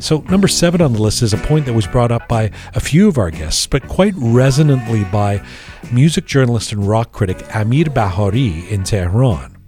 So, 0.00 0.24
number 0.28 0.48
seven 0.48 0.80
on 0.80 0.92
the 0.92 1.00
list 1.00 1.22
is 1.22 1.32
a 1.32 1.36
point 1.36 1.66
that 1.66 1.74
was 1.74 1.86
brought 1.86 2.10
up 2.10 2.26
by 2.26 2.50
a 2.74 2.80
few 2.80 3.06
of 3.06 3.16
our 3.16 3.30
guests, 3.30 3.66
but 3.66 3.86
quite 3.86 4.14
resonantly 4.16 5.04
by 5.04 5.40
music 5.92 6.24
journalist 6.24 6.72
and 6.72 6.88
rock 6.88 7.12
critic 7.12 7.44
Amir 7.54 7.84
Bahari 7.90 8.68
in 8.68 8.82
Tehran. 8.82 9.59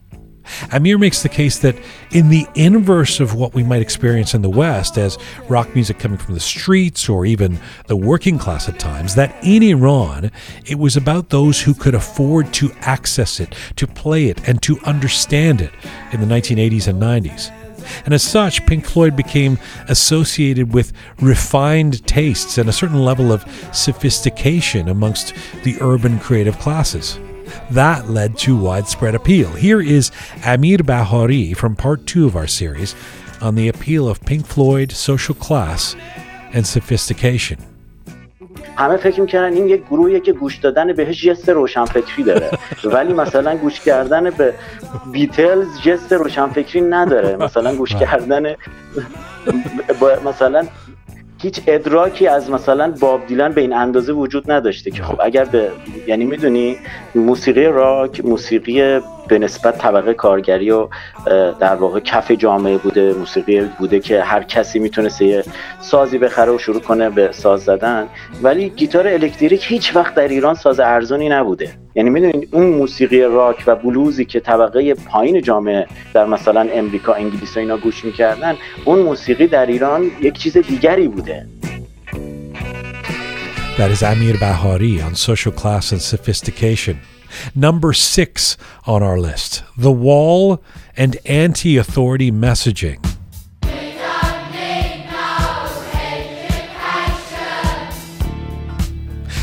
Amir 0.73 0.99
makes 0.99 1.23
the 1.23 1.28
case 1.28 1.59
that, 1.59 1.76
in 2.11 2.28
the 2.28 2.47
inverse 2.54 3.21
of 3.21 3.35
what 3.35 3.54
we 3.54 3.62
might 3.62 3.82
experience 3.82 4.35
in 4.35 4.42
the 4.42 4.50
West 4.50 4.99
as 4.99 5.18
rock 5.49 5.75
music 5.75 5.99
coming 5.99 6.18
from 6.18 6.35
the 6.35 6.40
streets 6.40 7.09
or 7.09 7.26
even 7.26 7.59
the 7.87 7.97
working 7.97 8.38
class 8.38 8.68
at 8.68 8.78
times, 8.78 9.14
that 9.14 9.35
in 9.42 9.62
Iran, 9.62 10.30
it 10.66 10.78
was 10.78 10.97
about 10.97 11.30
those 11.30 11.61
who 11.62 11.75
could 11.75 11.94
afford 11.94 12.52
to 12.54 12.73
access 12.80 13.40
it, 13.40 13.54
to 13.76 13.87
play 13.87 14.26
it, 14.26 14.49
and 14.49 14.62
to 14.62 14.78
understand 14.80 15.61
it 15.61 15.73
in 16.12 16.21
the 16.21 16.26
1980s 16.26 16.88
and 16.88 17.00
90s. 17.00 17.50
And 18.04 18.14
as 18.14 18.23
such, 18.23 18.64
Pink 18.66 18.87
Floyd 18.87 19.16
became 19.16 19.59
associated 19.88 20.73
with 20.73 20.92
refined 21.21 22.06
tastes 22.06 22.59
and 22.59 22.68
a 22.68 22.73
certain 22.73 23.04
level 23.04 23.32
of 23.32 23.44
sophistication 23.73 24.88
amongst 24.88 25.35
the 25.64 25.76
urban 25.80 26.18
creative 26.18 26.59
classes. 26.59 27.18
That 27.72 28.10
led 28.10 28.38
to 28.39 28.56
widespread 28.56 29.15
appeal. 29.15 29.50
Here 29.50 29.82
is 29.82 30.12
Amir 30.46 30.79
Bahari 30.79 31.53
from 31.53 31.75
part 31.75 32.06
two 32.06 32.25
of 32.25 32.36
our 32.36 32.48
series 32.48 32.96
on 33.41 33.56
the 33.56 33.67
appeal 33.67 34.08
of 34.08 34.24
Pink 34.25 34.46
Floyd, 34.46 34.91
social 34.91 35.36
class, 35.36 35.96
and 36.53 36.65
sophistication. 36.65 37.60
همه 38.77 38.98
فکر 38.98 39.22
میکردن 39.22 39.53
این 39.53 39.67
یک 39.67 39.84
گروهیه 39.86 40.20
که 40.20 40.34
گوش 40.34 40.56
دادن 40.56 40.94
بهش 40.94 41.22
جست 41.22 41.50
روشنفکری 41.50 42.24
داره 42.24 42.50
ولی 42.84 43.13
مثلا 43.13 43.58
گوش 43.58 43.79
کردن 43.79 44.29
به 44.29 44.53
بیتلز 45.12 45.82
جست 45.82 46.13
روشنفکری 46.13 46.82
نداره 46.82 47.36
مثلا 47.36 47.75
گوش 47.75 47.96
کردن 47.96 48.56
مثلا 50.25 50.67
هیچ 51.42 51.61
ادراکی 51.66 52.26
از 52.26 52.50
مثلا 52.50 52.94
باب 53.00 53.26
دیلن 53.26 53.52
به 53.52 53.61
این 53.61 53.72
اندازه 53.72 54.12
وجود 54.12 54.50
نداشته 54.50 54.90
که 54.90 55.02
خب. 55.02 55.20
اگر 55.20 55.44
به 55.44 55.70
یعنی 56.06 56.25
می‌دونی 56.25 56.76
موسیقی 57.14 57.64
راک 57.64 58.25
موسیقی 58.25 59.00
به 59.33 59.39
نسبت 59.39 59.79
طبقه 59.79 60.15
کارگری 60.15 60.71
و 60.71 60.89
در 61.61 61.75
واقع 61.75 62.01
کف 62.01 62.31
جامعه 62.31 62.79
بوده 62.79 63.12
موسیقی 63.12 63.61
بوده 63.79 64.01
که 64.01 64.23
هر 64.23 64.43
کسی 64.43 64.79
می‌تونست 64.79 65.23
یه 65.23 65.45
سازی 65.81 66.19
بخره 66.19 66.53
و 66.53 66.59
شروع 66.59 66.81
کنه 66.81 67.11
به 67.11 67.33
ساز 67.33 67.65
زدن. 67.65 68.07
ولی 68.43 68.69
گیتار 68.69 69.09
الکتریک 69.09 69.65
هیچ 69.69 69.97
وقت 69.97 70.15
در 70.15 70.29
ایران 70.29 70.55
ساز 70.55 70.81
ارزونی 70.81 71.29
نبوده. 71.29 71.71
یعنی 71.95 72.11
می‌دونید 72.11 72.49
اون 72.53 72.67
موسیقی 72.67 73.21
راک 73.21 73.65
و 73.67 73.77
بلوزی 73.77 74.25
که 74.25 74.41
طبقه 74.41 74.95
پایین 74.95 75.43
جامعه 75.43 75.87
در 76.15 76.25
مثلا 76.25 76.69
امریکا 76.73 77.15
انگلیس 77.15 77.57
و 77.57 77.61
اینا 77.61 77.77
گوش 77.77 78.05
می‌کردن 78.05 78.55
اون 78.85 78.99
موسیقی 78.99 79.47
در 79.47 79.67
ایران 79.67 80.11
یک 80.21 80.39
چیز 80.39 80.57
دیگری 80.57 81.09
بوده. 81.09 81.47
That 83.79 83.91
is 83.97 84.03
Amir 84.03 84.37
Bahari 84.47 84.95
on 85.07 85.15
social 85.15 85.55
class 85.61 85.93
and 85.93 86.03
sophistication. 86.12 87.12
Number 87.55 87.93
six 87.93 88.57
on 88.87 89.03
our 89.03 89.19
list 89.19 89.62
the 89.77 89.93
wall 89.93 90.62
and 90.97 91.17
anti 91.25 91.77
authority 91.77 92.31
messaging. 92.31 93.12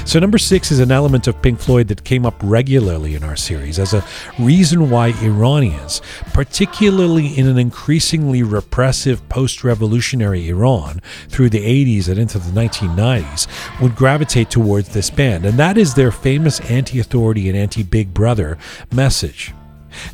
So, 0.09 0.17
number 0.17 0.39
six 0.39 0.71
is 0.71 0.79
an 0.79 0.91
element 0.91 1.27
of 1.27 1.39
Pink 1.39 1.59
Floyd 1.59 1.87
that 1.89 2.03
came 2.03 2.25
up 2.25 2.33
regularly 2.41 3.13
in 3.13 3.23
our 3.23 3.35
series 3.35 3.77
as 3.77 3.93
a 3.93 4.03
reason 4.39 4.89
why 4.89 5.09
Iranians, 5.21 6.01
particularly 6.33 7.27
in 7.37 7.47
an 7.47 7.59
increasingly 7.59 8.41
repressive 8.41 9.29
post 9.29 9.63
revolutionary 9.63 10.49
Iran 10.49 10.99
through 11.27 11.51
the 11.51 11.59
80s 11.59 12.09
and 12.09 12.17
into 12.17 12.39
the 12.39 12.49
1990s, 12.49 13.47
would 13.79 13.95
gravitate 13.95 14.49
towards 14.49 14.89
this 14.89 15.11
band. 15.11 15.45
And 15.45 15.59
that 15.59 15.77
is 15.77 15.93
their 15.93 16.11
famous 16.11 16.59
anti 16.61 16.99
authority 16.99 17.47
and 17.47 17.55
anti 17.55 17.83
Big 17.83 18.11
Brother 18.11 18.57
message. 18.91 19.53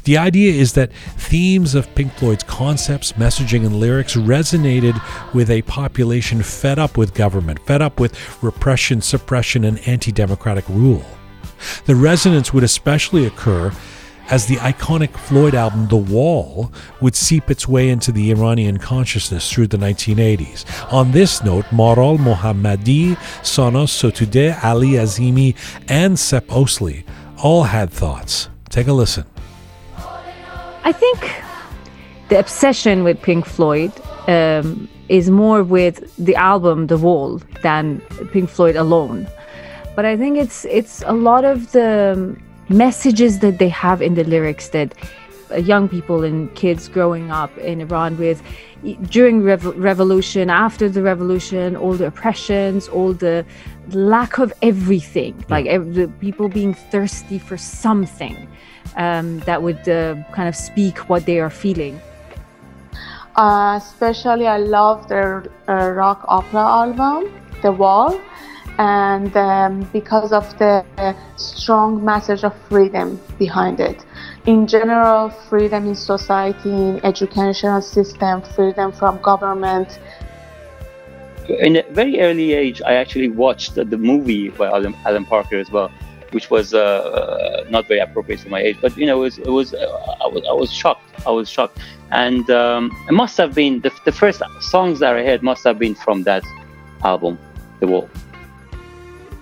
The 0.04 0.18
idea 0.18 0.54
is 0.54 0.74
that 0.74 0.94
themes 1.18 1.76
of 1.76 1.94
Pink 1.96 2.14
Floyd's 2.14 2.44
concepts, 2.44 3.14
messaging, 3.14 3.66
and 3.66 3.80
lyrics 3.80 4.16
resonated 4.16 5.00
with 5.34 5.50
a 5.50 5.62
population 5.64 6.42
fed 6.44 6.80
up 6.80 6.98
with 6.98 7.14
government, 7.14 7.60
fed 7.66 7.82
up 7.82 8.00
with 8.00 8.44
repression, 8.44 9.02
suppression, 9.02 9.64
and 9.64 9.80
anti 9.88 10.12
democratic 10.12 10.68
rule. 10.70 11.06
The 11.86 11.96
resonance 11.96 12.54
would 12.54 12.64
especially 12.64 13.26
occur 13.26 13.72
as 14.30 14.48
the 14.48 14.56
iconic 14.58 15.12
Floyd 15.12 15.54
album 15.54 15.88
The 15.88 15.98
Wall 15.98 16.72
would 17.02 17.16
seep 17.16 17.50
its 17.50 17.68
way 17.68 17.90
into 17.90 18.12
the 18.12 18.32
Iranian 18.32 18.78
consciousness 18.78 19.52
through 19.52 19.68
the 19.68 19.78
1980s. 19.78 20.66
On 20.92 21.12
this 21.12 21.44
note, 21.44 21.66
Maral 21.66 22.18
Mohammadi, 22.18 23.18
Sana 23.46 23.84
Sotoudeh, 23.84 24.64
Ali 24.64 24.92
Azimi, 24.92 25.56
and 25.88 26.18
Sepp 26.18 26.48
Osley 26.48 27.04
all 27.44 27.64
had 27.64 27.90
thoughts. 27.90 28.50
Take 28.70 28.88
a 28.88 28.94
listen. 28.94 29.26
I 30.86 30.92
think 30.92 31.34
the 32.30 32.38
obsession 32.38 33.04
with 33.04 33.20
Pink 33.24 33.48
Floyd 33.48 33.92
um, 34.28 34.88
is 35.10 35.32
more 35.32 35.64
with 35.64 36.16
the 36.24 36.36
album 36.36 36.86
The 36.86 36.98
Wall 37.00 37.42
than 37.64 38.02
Pink 38.32 38.52
Floyd 38.52 38.76
alone. 38.76 39.28
But 39.96 40.06
I 40.06 40.16
think 40.16 40.38
it's 40.38 40.64
it's 40.66 41.02
a 41.08 41.14
lot 41.14 41.44
of 41.44 41.72
the 41.72 42.38
messages 42.70 43.40
that 43.40 43.58
they 43.58 43.70
have 43.70 44.00
in 44.04 44.14
the 44.14 44.24
lyrics 44.26 44.70
that 44.70 44.94
uh, 45.50 45.56
young 45.56 45.90
people 45.90 46.24
and 46.24 46.54
kids 46.54 46.88
growing 46.88 47.32
up 47.32 47.58
in 47.58 47.82
Iran 47.82 48.16
with 48.20 48.44
during 49.10 49.42
rev- 49.42 49.76
revolution, 49.78 50.52
after 50.52 50.88
the 50.88 51.02
revolution, 51.02 51.76
all 51.76 51.94
the 51.94 52.06
oppressions, 52.06 52.88
all 52.90 53.14
the 53.14 53.44
lack 53.90 54.38
of 54.38 54.54
everything, 54.62 55.34
like 55.50 55.66
every, 55.66 56.08
people 56.20 56.48
being 56.48 56.76
thirsty 56.76 57.40
for 57.40 57.58
something 57.58 58.48
um, 58.96 59.40
that 59.40 59.62
would 59.62 59.88
uh, 59.88 60.16
kind 60.32 60.48
of 60.48 60.56
speak 60.56 61.10
what 61.10 61.26
they 61.26 61.40
are 61.40 61.50
feeling. 61.50 62.00
Uh, 63.36 63.76
especially, 63.78 64.48
I 64.48 64.58
love 64.58 65.08
their 65.10 65.46
uh, 65.68 65.92
rock 65.92 66.24
opera 66.28 66.62
album, 66.62 67.34
The 67.62 67.72
Wall, 67.72 68.20
and 68.78 69.36
um, 69.36 69.82
because 69.92 70.32
of 70.32 70.58
the 70.58 70.86
strong 71.36 72.04
message 72.04 72.44
of 72.44 72.54
freedom 72.70 73.20
behind 73.38 73.80
it. 73.80 74.06
in 74.46 74.68
general, 74.68 75.30
freedom 75.30 75.88
in 75.88 75.96
society, 75.96 76.70
in 76.70 77.04
educational 77.04 77.82
system, 77.82 78.42
freedom 78.42 78.92
from 78.92 79.20
government. 79.22 80.00
In 81.50 81.78
a 81.78 81.84
very 81.92 82.22
early 82.22 82.54
age, 82.54 82.82
I 82.86 82.94
actually 82.94 83.30
watched 83.30 83.76
the 83.76 83.98
movie 83.98 84.50
by 84.50 84.68
Alan, 84.68 84.96
Alan 85.06 85.26
Parker 85.26 85.58
as 85.58 85.72
well, 85.72 85.92
which 86.32 86.50
was 86.50 86.74
uh, 86.74 86.80
uh, 86.80 87.66
not 87.70 87.88
very 87.88 88.00
appropriate 88.00 88.40
for 88.42 88.50
my 88.50 88.60
age. 88.60 88.78
But 88.82 88.98
you 88.98 89.06
know, 89.06 89.18
it 89.18 89.26
was, 89.26 89.38
it 89.40 89.50
was 89.50 89.74
uh, 89.74 89.78
I 90.24 90.28
was 90.28 90.44
I 90.50 90.54
was 90.54 90.72
shocked. 90.72 91.04
I 91.26 91.32
was 91.32 91.50
shocked, 91.50 91.80
and 92.12 92.50
um, 92.50 92.92
it 93.08 93.14
must 93.14 93.38
have 93.38 93.54
been 93.56 93.82
the, 93.82 93.92
the 94.06 94.12
first 94.12 94.42
songs 94.62 95.00
that 95.00 95.16
I 95.16 95.24
heard 95.24 95.42
must 95.44 95.64
have 95.64 95.80
been 95.80 95.96
from 95.96 96.24
that 96.24 96.44
album, 97.04 97.38
The 97.80 97.88
Wall. 97.88 98.10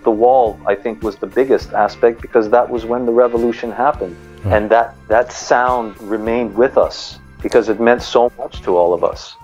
The 0.04 0.12
Wall, 0.12 0.60
I 0.68 0.76
think, 0.76 1.02
was 1.02 1.16
the 1.16 1.28
biggest 1.28 1.72
aspect 1.74 2.22
because 2.22 2.50
that 2.50 2.70
was 2.70 2.86
when 2.86 3.06
the 3.06 3.12
revolution 3.12 3.72
happened, 3.72 4.16
Right. 4.44 4.58
and 4.58 4.70
that 4.72 4.96
that 5.08 5.32
sound 5.32 6.00
remained 6.02 6.56
with 6.56 6.78
us 6.78 7.20
because 7.42 7.70
it 7.70 7.80
meant 7.80 8.02
so 8.02 8.32
much 8.38 8.62
to 8.64 8.76
all 8.78 8.94
of 8.94 9.04
us. 9.04 9.36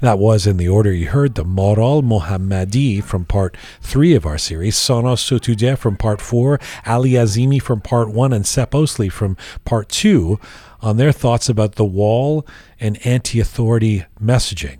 That 0.00 0.18
was 0.18 0.46
in 0.46 0.56
the 0.56 0.68
order 0.68 0.90
you 0.92 1.08
heard 1.08 1.34
the 1.34 1.44
Maral 1.44 2.02
Mohammadi 2.02 3.04
from 3.04 3.26
part 3.26 3.54
three 3.82 4.14
of 4.14 4.24
our 4.24 4.38
series, 4.38 4.74
Sana 4.74 5.08
Sotoudeh 5.08 5.76
from 5.76 5.98
part 5.98 6.22
four, 6.22 6.58
Ali 6.86 7.10
Azimi 7.10 7.60
from 7.60 7.82
part 7.82 8.08
one, 8.08 8.32
and 8.32 8.46
Sep 8.46 8.70
Osley 8.70 9.12
from 9.12 9.36
part 9.66 9.90
two 9.90 10.40
on 10.80 10.96
their 10.96 11.12
thoughts 11.12 11.50
about 11.50 11.74
the 11.74 11.84
wall 11.84 12.46
and 12.80 13.04
anti 13.06 13.40
authority 13.40 14.06
messaging. 14.18 14.78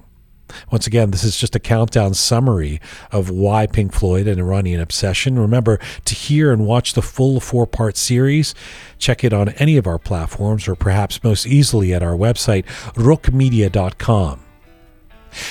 Once 0.73 0.87
again, 0.87 1.11
this 1.11 1.23
is 1.23 1.37
just 1.37 1.55
a 1.55 1.61
countdown 1.61 2.15
summary 2.15 2.81
of 3.13 3.29
why 3.29 3.67
Pink 3.67 3.93
Floyd 3.93 4.27
and 4.27 4.41
Iranian 4.41 4.81
Obsession. 4.81 5.39
Remember 5.39 5.79
to 6.07 6.15
hear 6.15 6.51
and 6.51 6.67
watch 6.67 6.95
the 6.95 7.03
full 7.03 7.41
four 7.41 7.67
part 7.67 7.99
series. 7.99 8.55
Check 8.99 9.23
it 9.23 9.35
on 9.35 9.51
any 9.51 9.77
of 9.77 9.87
our 9.87 9.99
platforms 9.99 10.67
or 10.67 10.75
perhaps 10.75 11.23
most 11.23 11.47
easily 11.47 11.93
at 11.93 12.03
our 12.03 12.17
website, 12.17 12.65
rookmedia.com. 12.95 14.41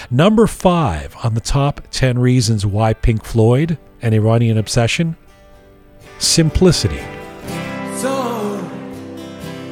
Number 0.10 0.48
five 0.48 1.16
on 1.24 1.34
the 1.34 1.42
top 1.42 1.82
10 1.92 2.20
reasons 2.20 2.66
why 2.66 2.94
Pink 2.94 3.24
Floyd 3.24 3.78
and 4.02 4.14
Iranian 4.14 4.58
Obsession 4.58 5.16
simplicity. 6.20 7.02
So, 7.96 8.62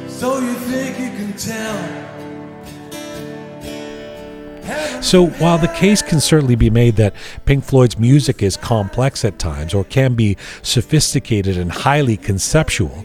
so 0.08 0.38
you 0.38 0.54
think 0.54 0.98
you 0.98 1.10
can 1.10 1.32
tell? 1.36 1.98
So, 5.02 5.26
while 5.26 5.58
the 5.58 5.68
case 5.68 6.02
can 6.02 6.20
certainly 6.20 6.56
be 6.56 6.70
made 6.70 6.96
that 6.96 7.14
Pink 7.46 7.64
Floyd's 7.64 7.98
music 7.98 8.42
is 8.42 8.56
complex 8.56 9.24
at 9.24 9.38
times 9.38 9.72
or 9.72 9.84
can 9.84 10.14
be 10.14 10.36
sophisticated 10.62 11.56
and 11.56 11.70
highly 11.70 12.16
conceptual, 12.16 13.04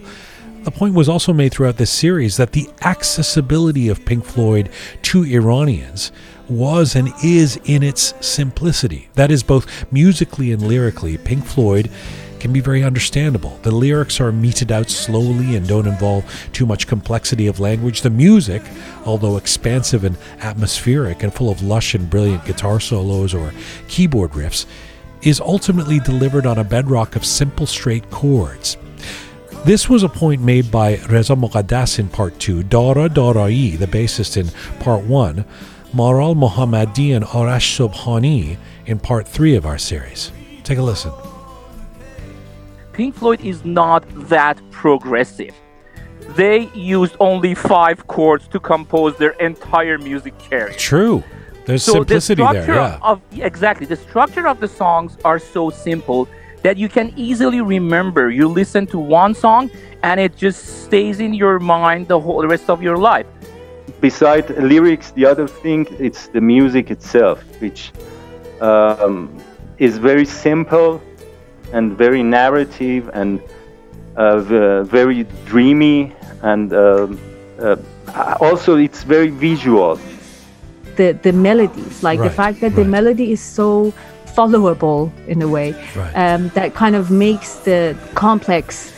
the 0.64 0.70
point 0.70 0.94
was 0.94 1.08
also 1.08 1.32
made 1.32 1.52
throughout 1.52 1.76
this 1.76 1.90
series 1.90 2.36
that 2.38 2.52
the 2.52 2.68
accessibility 2.82 3.88
of 3.88 4.04
Pink 4.04 4.24
Floyd 4.24 4.70
to 5.02 5.22
Iranians 5.24 6.10
was 6.48 6.96
and 6.96 7.12
is 7.22 7.58
in 7.64 7.82
its 7.82 8.14
simplicity. 8.26 9.08
That 9.14 9.30
is, 9.30 9.42
both 9.42 9.92
musically 9.92 10.52
and 10.52 10.62
lyrically, 10.62 11.18
Pink 11.18 11.44
Floyd 11.44 11.90
can 12.40 12.52
be 12.52 12.60
very 12.60 12.82
understandable. 12.82 13.58
The 13.62 13.70
lyrics 13.70 14.20
are 14.20 14.30
meted 14.32 14.70
out 14.70 14.90
slowly 14.90 15.56
and 15.56 15.66
don't 15.66 15.86
involve 15.86 16.24
too 16.52 16.66
much 16.66 16.86
complexity 16.86 17.46
of 17.46 17.60
language. 17.60 18.02
The 18.02 18.10
music, 18.10 18.62
although 19.06 19.36
expansive 19.36 20.04
and 20.04 20.18
atmospheric 20.40 21.22
and 21.22 21.32
full 21.32 21.50
of 21.50 21.62
lush 21.62 21.94
and 21.94 22.08
brilliant 22.10 22.44
guitar 22.44 22.80
solos 22.80 23.32
or 23.32 23.52
keyboard 23.88 24.32
riffs, 24.32 24.66
is 25.22 25.40
ultimately 25.40 26.00
delivered 26.00 26.44
on 26.44 26.58
a 26.58 26.64
bedrock 26.64 27.16
of 27.16 27.24
simple 27.24 27.66
straight 27.66 28.10
chords. 28.10 28.76
This 29.64 29.88
was 29.88 30.02
a 30.02 30.10
point 30.10 30.42
made 30.42 30.70
by 30.70 30.96
Reza 31.08 31.34
Moqaddas 31.34 31.98
in 31.98 32.08
part 32.08 32.38
2, 32.38 32.64
Dara 32.64 33.08
Darai, 33.08 33.78
the 33.78 33.86
bassist 33.86 34.36
in 34.36 34.50
part 34.78 35.04
1, 35.04 35.42
Maral 35.94 36.36
Mohammadi 36.36 37.16
and 37.16 37.24
Arash 37.24 37.88
Sobhani 37.88 38.58
in 38.84 38.98
part 38.98 39.26
3 39.26 39.56
of 39.56 39.64
our 39.64 39.78
series. 39.78 40.32
Take 40.64 40.76
a 40.76 40.82
listen. 40.82 41.12
Pink 42.92 43.14
Floyd 43.14 43.40
is 43.40 43.64
not 43.64 44.04
that 44.28 44.60
progressive. 44.70 45.54
They 46.36 46.68
used 46.74 47.16
only 47.18 47.54
five 47.54 48.06
chords 48.06 48.46
to 48.48 48.60
compose 48.60 49.16
their 49.16 49.32
entire 49.40 49.96
music 49.96 50.38
career. 50.40 50.74
True. 50.76 51.24
There's 51.64 51.82
so 51.82 51.92
simplicity 51.92 52.42
the 52.42 52.52
there, 52.52 52.74
yeah. 52.74 52.98
of 53.00 53.22
exactly 53.32 53.86
the 53.86 53.96
structure 53.96 54.46
of 54.46 54.60
the 54.60 54.68
songs 54.68 55.16
are 55.24 55.38
so 55.38 55.70
simple 55.70 56.28
that 56.64 56.76
you 56.76 56.88
can 56.88 57.12
easily 57.16 57.60
remember. 57.60 58.30
You 58.30 58.48
listen 58.48 58.86
to 58.88 58.98
one 58.98 59.34
song 59.34 59.70
and 60.02 60.18
it 60.18 60.36
just 60.36 60.84
stays 60.84 61.20
in 61.20 61.32
your 61.32 61.60
mind 61.60 62.08
the 62.08 62.18
whole 62.18 62.40
the 62.40 62.48
rest 62.48 62.68
of 62.68 62.82
your 62.82 62.96
life. 62.96 63.26
Besides 64.00 64.50
lyrics, 64.58 65.12
the 65.12 65.24
other 65.32 65.46
thing 65.46 65.86
it's 66.06 66.26
the 66.36 66.40
music 66.40 66.90
itself, 66.90 67.38
which 67.60 67.92
um, 68.60 69.14
is 69.78 69.98
very 69.98 70.24
simple 70.24 71.00
and 71.72 71.96
very 72.04 72.22
narrative 72.22 73.10
and 73.12 73.40
uh, 74.16 74.82
very 74.84 75.24
dreamy 75.44 76.12
and 76.42 76.72
um 76.72 77.18
uh, 77.60 77.76
also 78.40 78.76
it's 78.76 79.02
very 79.14 79.30
visual. 79.30 79.98
the 80.96 81.08
the 81.26 81.32
melodies 81.32 82.02
like 82.08 82.20
the 82.20 82.30
fact 82.30 82.60
that 82.60 82.74
the 82.80 82.84
melody 82.84 83.32
is 83.32 83.40
so 83.40 83.92
followable 84.36 85.10
in 85.26 85.42
a 85.42 85.48
way 85.48 85.72
Right. 85.94 86.12
um, 86.14 86.48
that 86.50 86.74
kind 86.74 86.96
of 86.96 87.10
makes 87.10 87.50
the 87.68 87.96
complex 88.14 88.92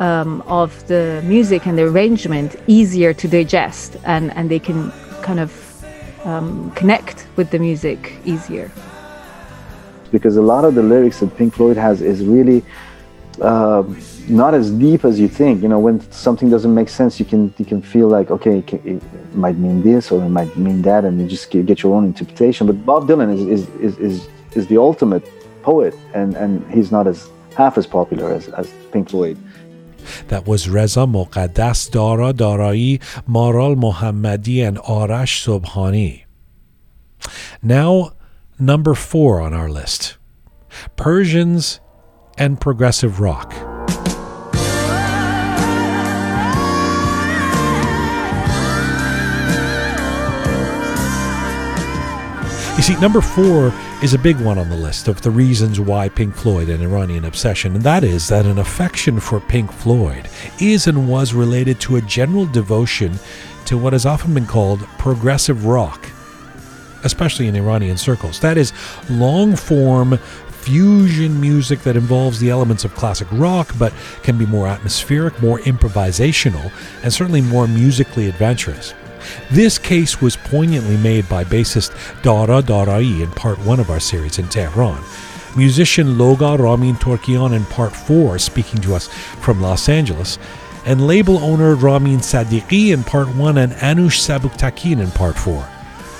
um, 0.00 0.42
of 0.46 0.86
the 0.88 1.22
music 1.24 1.66
and 1.66 1.76
the 1.78 1.84
arrangement 1.84 2.56
easier 2.66 3.12
to 3.14 3.26
digest 3.28 3.96
and 4.04 4.32
and 4.36 4.50
they 4.50 4.58
can 4.68 4.92
kind 5.22 5.40
of 5.40 5.50
um, 6.24 6.70
connect 6.80 7.26
with 7.36 7.50
the 7.50 7.58
music 7.58 8.12
easier 8.24 8.70
because 10.10 10.36
a 10.36 10.42
lot 10.42 10.64
of 10.64 10.74
the 10.74 10.82
lyrics 10.82 11.20
that 11.20 11.36
Pink 11.36 11.54
Floyd 11.54 11.76
has 11.76 12.00
is 12.00 12.24
really 12.24 12.64
uh, 13.40 13.82
not 14.28 14.54
as 14.54 14.70
deep 14.70 15.04
as 15.04 15.20
you 15.20 15.28
think. 15.28 15.62
You 15.62 15.68
know, 15.68 15.78
when 15.78 16.00
something 16.10 16.48
doesn't 16.50 16.74
make 16.74 16.88
sense, 16.88 17.18
you 17.20 17.26
can 17.26 17.52
you 17.58 17.64
can 17.64 17.82
feel 17.82 18.08
like 18.08 18.30
okay, 18.30 18.58
it, 18.58 18.66
can, 18.66 18.80
it 18.84 19.02
might 19.34 19.56
mean 19.56 19.82
this 19.82 20.10
or 20.10 20.24
it 20.24 20.28
might 20.28 20.56
mean 20.56 20.82
that, 20.82 21.04
and 21.04 21.20
you 21.20 21.26
just 21.26 21.50
get, 21.50 21.66
get 21.66 21.82
your 21.82 21.94
own 21.94 22.04
interpretation. 22.04 22.66
But 22.66 22.84
Bob 22.84 23.08
Dylan 23.08 23.32
is 23.34 23.42
is, 23.46 23.68
is 23.80 23.98
is 23.98 24.28
is 24.52 24.66
the 24.66 24.78
ultimate 24.78 25.24
poet, 25.62 25.94
and 26.14 26.36
and 26.36 26.64
he's 26.72 26.92
not 26.92 27.06
as 27.06 27.28
half 27.56 27.78
as 27.78 27.86
popular 27.86 28.32
as, 28.32 28.48
as 28.50 28.72
Pink 28.92 29.10
Floyd. 29.10 29.38
That 30.28 30.46
was 30.46 30.68
Reza 30.68 31.00
Moqaddas, 31.00 31.90
Dara 31.90 32.32
Darai, 32.32 33.00
Maral 33.28 33.74
Mohammadi, 33.76 34.66
and 34.66 34.78
Arash 34.78 35.44
Sobhani. 35.44 36.24
Now, 37.62 38.12
number 38.58 38.94
four 38.94 39.40
on 39.40 39.52
our 39.52 39.68
list 39.68 40.18
Persians 40.96 41.80
and 42.38 42.60
progressive 42.60 43.18
rock. 43.20 43.52
See, 52.86 53.00
number 53.00 53.20
four 53.20 53.72
is 54.00 54.14
a 54.14 54.18
big 54.18 54.38
one 54.40 54.58
on 54.58 54.70
the 54.70 54.76
list 54.76 55.08
of 55.08 55.20
the 55.22 55.30
reasons 55.30 55.80
why 55.80 56.08
Pink 56.08 56.36
Floyd 56.36 56.68
and 56.68 56.84
Iranian 56.84 57.24
obsession, 57.24 57.74
and 57.74 57.82
that 57.82 58.04
is 58.04 58.28
that 58.28 58.46
an 58.46 58.58
affection 58.58 59.18
for 59.18 59.40
Pink 59.40 59.72
Floyd 59.72 60.28
is 60.60 60.86
and 60.86 61.08
was 61.08 61.34
related 61.34 61.80
to 61.80 61.96
a 61.96 62.00
general 62.02 62.46
devotion 62.46 63.18
to 63.64 63.76
what 63.76 63.92
has 63.92 64.06
often 64.06 64.34
been 64.34 64.46
called 64.46 64.86
progressive 64.98 65.66
rock, 65.66 66.08
especially 67.02 67.48
in 67.48 67.56
Iranian 67.56 67.96
circles. 67.96 68.38
That 68.38 68.56
is 68.56 68.72
long 69.10 69.56
form 69.56 70.16
fusion 70.50 71.40
music 71.40 71.80
that 71.80 71.96
involves 71.96 72.38
the 72.38 72.50
elements 72.50 72.84
of 72.84 72.94
classic 72.94 73.26
rock 73.32 73.74
but 73.80 73.92
can 74.22 74.38
be 74.38 74.46
more 74.46 74.68
atmospheric, 74.68 75.42
more 75.42 75.58
improvisational, 75.60 76.70
and 77.02 77.12
certainly 77.12 77.40
more 77.40 77.66
musically 77.66 78.28
adventurous. 78.28 78.94
This 79.50 79.78
case 79.78 80.20
was 80.20 80.36
poignantly 80.36 80.96
made 80.96 81.28
by 81.28 81.44
bassist 81.44 81.92
Dara 82.22 82.62
Darai 82.62 83.22
in 83.22 83.30
part 83.32 83.58
one 83.58 83.80
of 83.80 83.90
our 83.90 84.00
series 84.00 84.38
in 84.38 84.48
Tehran. 84.48 85.02
Musician 85.56 86.16
Loga 86.16 86.58
Ramin 86.58 86.96
Torkian 86.96 87.54
in 87.56 87.64
part 87.64 87.94
four, 87.94 88.38
speaking 88.38 88.80
to 88.82 88.94
us 88.94 89.08
from 89.40 89.62
Los 89.62 89.88
Angeles, 89.88 90.38
and 90.84 91.06
label 91.06 91.38
owner 91.38 91.74
Ramin 91.74 92.18
Sadiqi 92.18 92.92
in 92.92 93.02
part 93.02 93.28
one 93.34 93.58
and 93.58 93.72
Anush 93.72 94.20
Sabuktakin 94.20 95.00
in 95.00 95.10
part 95.10 95.36
four. 95.36 95.66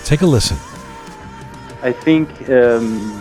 Take 0.05 0.23
a 0.23 0.27
listen. 0.27 0.57
I 1.83 1.93
think 1.93 2.49
um, 2.49 3.21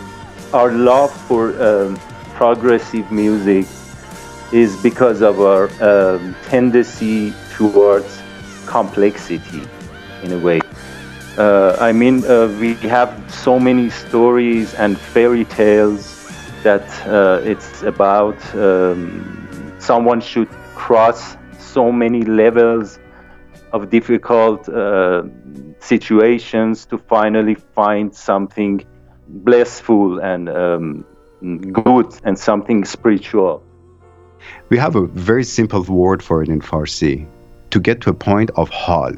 our 0.53 0.71
love 0.71 1.11
for 1.11 1.61
um, 1.61 1.99
progressive 2.33 3.11
music 3.11 3.67
is 4.53 4.81
because 4.81 5.21
of 5.21 5.41
our 5.41 5.65
um, 5.83 6.35
tendency 6.45 7.33
towards 7.55 8.21
complexity 8.65 9.67
in 10.25 10.31
a 10.33 10.39
way. 10.39 10.59
Uh, 11.37 11.75
I 11.79 11.91
mean, 11.91 12.25
uh, 12.25 12.47
we 12.59 12.75
have 12.89 13.11
so 13.29 13.59
many 13.59 13.89
stories 13.89 14.73
and 14.75 14.97
fairy 14.97 15.45
tales 15.45 16.03
that 16.63 16.87
uh, 17.07 17.41
it's 17.43 17.83
about 17.83 18.37
um, 18.55 19.75
someone 19.79 20.21
should 20.21 20.49
cross 20.75 21.37
so 21.59 21.91
many 21.91 22.23
levels 22.23 22.99
of 23.73 23.89
difficult 23.89 24.69
uh, 24.69 25.23
situations 25.79 26.85
to 26.85 26.97
finally 26.97 27.55
find 27.55 28.15
something 28.15 28.83
blissful 29.27 30.19
and 30.19 30.49
um, 30.49 31.05
good 31.73 32.07
and 32.23 32.39
something 32.39 32.85
spiritual. 32.85 33.61
We 34.69 34.77
have 34.77 34.95
a 34.95 35.05
very 35.07 35.43
simple 35.43 35.83
word 35.83 36.23
for 36.23 36.41
it 36.41 36.49
in 36.49 36.61
Farsi 36.61 37.27
to 37.71 37.79
get 37.79 38.01
to 38.01 38.09
a 38.09 38.13
point 38.13 38.51
of 38.55 38.69
hal. 38.69 39.13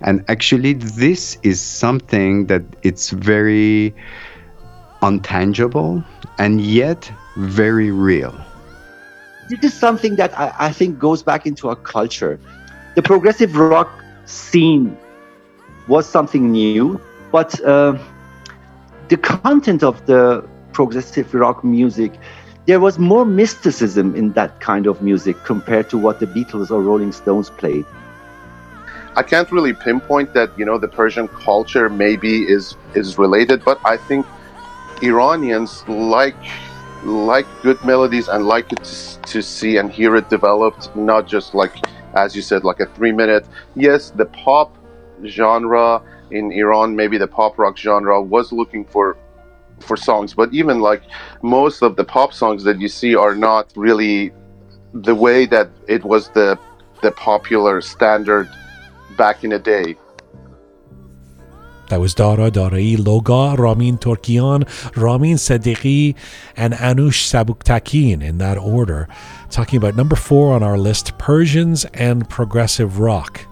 And 0.00 0.24
actually, 0.28 0.74
this 0.74 1.38
is 1.42 1.60
something 1.60 2.46
that 2.46 2.62
it's 2.82 3.10
very 3.10 3.94
untangible 5.02 6.04
and 6.38 6.60
yet 6.60 7.10
very 7.36 7.90
real. 7.90 8.34
This 9.48 9.72
is 9.72 9.74
something 9.74 10.16
that 10.16 10.38
I, 10.38 10.52
I 10.58 10.72
think 10.72 10.98
goes 10.98 11.22
back 11.22 11.46
into 11.46 11.68
our 11.68 11.76
culture. 11.76 12.38
The 12.96 13.02
progressive 13.02 13.56
rock 13.56 13.90
scene 14.26 14.96
was 15.86 16.06
something 16.06 16.50
new, 16.50 17.00
but 17.32 17.58
uh, 17.64 17.96
the 19.08 19.16
content 19.16 19.82
of 19.82 20.04
the 20.06 20.46
progressive 20.72 21.32
rock 21.32 21.64
music, 21.64 22.12
there 22.66 22.78
was 22.78 22.98
more 22.98 23.24
mysticism 23.24 24.14
in 24.14 24.32
that 24.32 24.60
kind 24.60 24.86
of 24.86 25.00
music 25.00 25.42
compared 25.44 25.88
to 25.90 25.96
what 25.96 26.20
the 26.20 26.26
Beatles 26.26 26.70
or 26.70 26.82
Rolling 26.82 27.12
Stones 27.12 27.48
played. 27.48 27.86
I 29.18 29.24
can't 29.24 29.50
really 29.50 29.72
pinpoint 29.72 30.32
that 30.34 30.56
you 30.56 30.64
know 30.64 30.78
the 30.78 30.86
Persian 30.86 31.26
culture 31.26 31.88
maybe 31.88 32.44
is 32.56 32.76
is 32.94 33.18
related, 33.18 33.64
but 33.64 33.80
I 33.84 33.96
think 33.96 34.24
Iranians 35.02 35.82
like 35.88 36.36
like 37.02 37.48
good 37.62 37.84
melodies 37.84 38.28
and 38.28 38.46
like 38.46 38.72
it 38.72 38.84
to 39.32 39.42
see 39.42 39.78
and 39.78 39.90
hear 39.90 40.14
it 40.14 40.30
developed, 40.30 40.94
not 40.94 41.26
just 41.26 41.52
like 41.52 41.74
as 42.14 42.36
you 42.36 42.42
said, 42.42 42.62
like 42.62 42.78
a 42.78 42.86
three 42.94 43.10
minute. 43.10 43.44
Yes, 43.74 44.10
the 44.10 44.26
pop 44.26 44.78
genre 45.26 46.00
in 46.30 46.52
Iran, 46.52 46.94
maybe 46.94 47.18
the 47.18 47.26
pop 47.26 47.58
rock 47.58 47.76
genre 47.76 48.22
was 48.22 48.52
looking 48.52 48.84
for 48.84 49.16
for 49.80 49.96
songs, 49.96 50.32
but 50.32 50.54
even 50.54 50.78
like 50.78 51.02
most 51.42 51.82
of 51.82 51.96
the 51.96 52.04
pop 52.04 52.32
songs 52.32 52.62
that 52.62 52.80
you 52.80 52.86
see 52.86 53.16
are 53.16 53.34
not 53.34 53.72
really 53.74 54.30
the 54.94 55.16
way 55.26 55.44
that 55.46 55.68
it 55.88 56.04
was 56.04 56.28
the 56.38 56.56
the 57.02 57.10
popular 57.10 57.80
standard 57.80 58.48
back 59.18 59.44
in 59.44 59.50
the 59.50 59.58
day. 59.58 59.96
That 61.88 62.00
was 62.00 62.14
Dara 62.14 62.50
Darai 62.50 62.96
Loga, 62.98 63.56
Ramin 63.56 63.96
Torkian, 63.96 64.68
Ramin 64.94 65.36
Sadiqi, 65.36 66.14
and 66.54 66.74
Anush 66.74 67.24
Sabuktakin 67.24 68.22
in 68.22 68.36
that 68.38 68.58
order. 68.58 69.08
Talking 69.50 69.78
about 69.78 69.96
number 69.96 70.16
four 70.16 70.54
on 70.54 70.62
our 70.62 70.76
list 70.76 71.16
Persians 71.16 71.86
and 71.94 72.28
Progressive 72.28 72.98
Rock. 72.98 73.47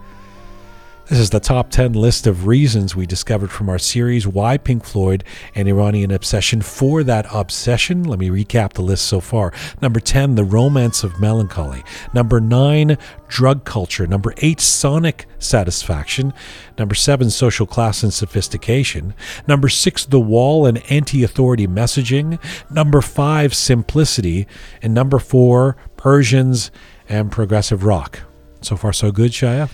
This 1.09 1.21
is 1.21 1.31
the 1.31 1.39
top 1.39 1.71
10 1.71 1.93
list 1.93 2.27
of 2.27 2.49
reasons 2.49 2.97
we 2.97 3.07
discovered 3.07 3.53
from 3.53 3.69
our 3.69 3.79
series 3.79 4.27
Why 4.27 4.59
Pink 4.59 4.83
Floyd 4.83 5.23
and 5.55 5.69
Iranian 5.69 6.11
Obsession 6.11 6.63
for 6.63 7.05
that 7.05 7.29
obsession. 7.33 8.03
Let 8.03 8.19
me 8.19 8.29
recap 8.29 8.73
the 8.73 8.83
list 8.83 9.07
so 9.07 9.21
far. 9.21 9.53
Number 9.81 10.01
10, 10.01 10.35
The 10.35 10.43
Romance 10.43 11.05
of 11.05 11.21
Melancholy. 11.21 11.85
Number 12.13 12.41
9, 12.41 12.99
Drug 13.29 13.65
Culture. 13.65 14.09
Number 14.09 14.35
8, 14.39 14.61
Sonic 14.61 15.27
Satisfaction. 15.39 16.35
Number 16.77 16.97
7, 16.97 17.31
Social 17.31 17.67
Class 17.67 18.03
and 18.03 18.13
Sophistication. 18.13 19.15
Number 19.47 19.69
6, 19.69 20.07
The 20.07 20.19
Wall 20.19 20.67
and 20.67 20.79
Anti 20.91 21.23
Authority 21.23 21.69
Messaging. 21.69 22.43
Number 22.69 23.01
5, 23.01 23.55
Simplicity. 23.55 24.49
And 24.83 24.93
number 24.93 25.21
4, 25.21 25.77
Persians 25.97 26.73
and 27.09 27.31
Progressive 27.31 27.85
Rock. 27.85 28.23
So 28.61 28.77
far, 28.77 28.93
so 28.93 29.13
good, 29.13 29.31
Shaya? 29.31 29.71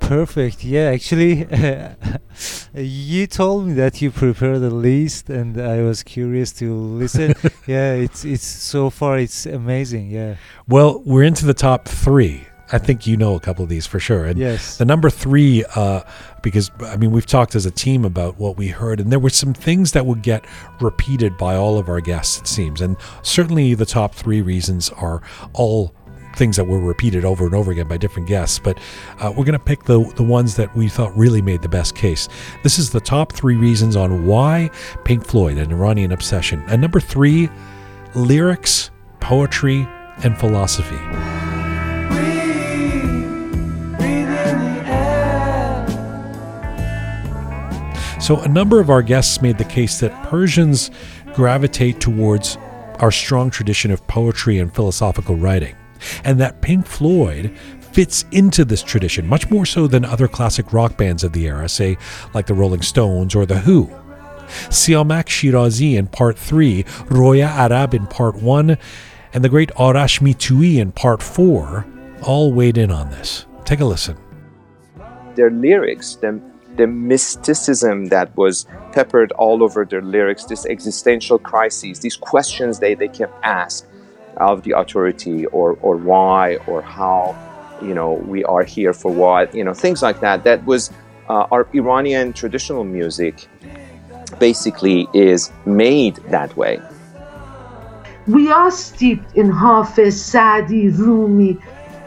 Perfect. 0.00 0.64
Yeah, 0.64 0.90
actually, 0.90 1.46
you 2.74 3.26
told 3.26 3.66
me 3.66 3.72
that 3.74 4.00
you 4.00 4.10
prepared 4.10 4.62
a 4.62 4.70
list, 4.70 5.28
and 5.28 5.60
I 5.60 5.82
was 5.82 6.02
curious 6.02 6.52
to 6.54 6.74
listen. 6.74 7.34
yeah, 7.66 7.94
it's 7.94 8.24
it's 8.24 8.46
so 8.46 8.90
far 8.90 9.18
it's 9.18 9.46
amazing. 9.46 10.10
Yeah. 10.10 10.36
Well, 10.66 11.02
we're 11.04 11.24
into 11.24 11.46
the 11.46 11.54
top 11.54 11.86
three. 11.86 12.46
I 12.70 12.78
think 12.78 13.06
you 13.06 13.16
know 13.16 13.34
a 13.34 13.40
couple 13.40 13.62
of 13.62 13.70
these 13.70 13.86
for 13.86 13.98
sure. 13.98 14.26
And 14.26 14.38
yes. 14.38 14.76
the 14.76 14.84
number 14.84 15.08
three, 15.08 15.64
uh, 15.74 16.02
because 16.42 16.70
I 16.80 16.96
mean, 16.96 17.12
we've 17.12 17.26
talked 17.26 17.54
as 17.54 17.64
a 17.64 17.70
team 17.70 18.04
about 18.04 18.38
what 18.38 18.56
we 18.56 18.68
heard, 18.68 19.00
and 19.00 19.10
there 19.10 19.18
were 19.18 19.30
some 19.30 19.54
things 19.54 19.92
that 19.92 20.04
would 20.04 20.22
get 20.22 20.44
repeated 20.80 21.36
by 21.38 21.56
all 21.56 21.78
of 21.78 21.88
our 21.88 22.00
guests, 22.00 22.38
it 22.38 22.46
seems. 22.46 22.80
And 22.80 22.96
certainly 23.22 23.74
the 23.74 23.86
top 23.86 24.14
three 24.14 24.42
reasons 24.42 24.90
are 24.90 25.22
all 25.54 25.94
things 26.34 26.56
that 26.56 26.64
were 26.64 26.78
repeated 26.78 27.24
over 27.24 27.46
and 27.46 27.54
over 27.54 27.72
again 27.72 27.88
by 27.88 27.96
different 27.96 28.28
guests, 28.28 28.58
but 28.58 28.78
uh, 29.18 29.32
we're 29.36 29.44
going 29.44 29.52
to 29.52 29.58
pick 29.58 29.84
the, 29.84 30.00
the 30.16 30.22
ones 30.22 30.56
that 30.56 30.74
we 30.76 30.88
thought 30.88 31.16
really 31.16 31.42
made 31.42 31.62
the 31.62 31.68
best 31.68 31.94
case. 31.94 32.28
This 32.62 32.78
is 32.78 32.90
the 32.90 33.00
top 33.00 33.32
three 33.32 33.56
reasons 33.56 33.96
on 33.96 34.26
why 34.26 34.70
Pink 35.04 35.24
Floyd, 35.24 35.58
an 35.58 35.72
Iranian 35.72 36.12
obsession. 36.12 36.64
And 36.68 36.80
number 36.80 37.00
three, 37.00 37.48
lyrics, 38.14 38.90
poetry, 39.20 39.88
and 40.24 40.36
philosophy. 40.38 40.98
So, 48.20 48.40
a 48.40 48.48
number 48.48 48.78
of 48.78 48.90
our 48.90 49.00
guests 49.00 49.40
made 49.40 49.56
the 49.56 49.64
case 49.64 50.00
that 50.00 50.12
Persians 50.24 50.90
gravitate 51.32 51.98
towards 51.98 52.58
our 52.98 53.10
strong 53.10 53.48
tradition 53.48 53.90
of 53.90 54.06
poetry 54.06 54.58
and 54.58 54.74
philosophical 54.74 55.36
writing 55.36 55.77
and 56.24 56.40
that 56.40 56.60
Pink 56.60 56.86
Floyd 56.86 57.56
fits 57.92 58.24
into 58.30 58.64
this 58.64 58.82
tradition 58.82 59.26
much 59.26 59.50
more 59.50 59.66
so 59.66 59.86
than 59.86 60.04
other 60.04 60.28
classic 60.28 60.72
rock 60.72 60.96
bands 60.96 61.24
of 61.24 61.32
the 61.32 61.46
era, 61.46 61.68
say 61.68 61.96
like 62.34 62.46
the 62.46 62.54
Rolling 62.54 62.82
Stones 62.82 63.34
or 63.34 63.46
The 63.46 63.58
Who. 63.58 63.86
Siamak 64.68 65.26
Shirazi 65.26 65.94
in 65.96 66.06
part 66.06 66.38
3, 66.38 66.84
Roya 67.10 67.46
Arab 67.46 67.94
in 67.94 68.06
part 68.06 68.36
1, 68.36 68.78
and 69.32 69.44
the 69.44 69.48
great 69.48 69.70
Arash 69.70 70.20
Mitoui 70.20 70.78
in 70.78 70.92
part 70.92 71.22
4 71.22 71.86
all 72.22 72.52
weighed 72.52 72.78
in 72.78 72.90
on 72.90 73.10
this. 73.10 73.46
Take 73.64 73.80
a 73.80 73.84
listen. 73.84 74.16
Their 75.34 75.50
lyrics, 75.50 76.16
the, 76.16 76.40
the 76.76 76.86
mysticism 76.86 78.06
that 78.06 78.36
was 78.36 78.66
peppered 78.92 79.32
all 79.32 79.62
over 79.62 79.84
their 79.84 80.02
lyrics, 80.02 80.44
this 80.44 80.66
existential 80.66 81.38
crises, 81.38 82.00
these 82.00 82.16
questions 82.16 82.78
they, 82.78 82.94
they 82.94 83.08
can 83.08 83.28
ask, 83.42 83.87
of 84.38 84.62
the 84.62 84.72
authority 84.72 85.46
or, 85.46 85.78
or 85.82 85.96
why 85.96 86.56
or 86.66 86.82
how 86.82 87.36
you 87.82 87.94
know 87.94 88.14
we 88.14 88.44
are 88.44 88.64
here 88.64 88.92
for 88.92 89.12
what 89.12 89.54
you 89.54 89.64
know 89.64 89.74
things 89.74 90.02
like 90.02 90.20
that. 90.20 90.44
That 90.44 90.64
was 90.64 90.90
uh, 91.28 91.46
our 91.50 91.68
iranian 91.74 92.32
traditional 92.32 92.84
music 92.84 93.48
basically 94.38 95.08
is 95.14 95.50
made 95.64 96.16
that 96.28 96.56
way. 96.56 96.80
We 98.26 98.50
are 98.50 98.70
steeped 98.70 99.36
in 99.36 99.50
hafiz 99.50 100.22
sadi 100.22 100.88
rumi. 100.88 101.58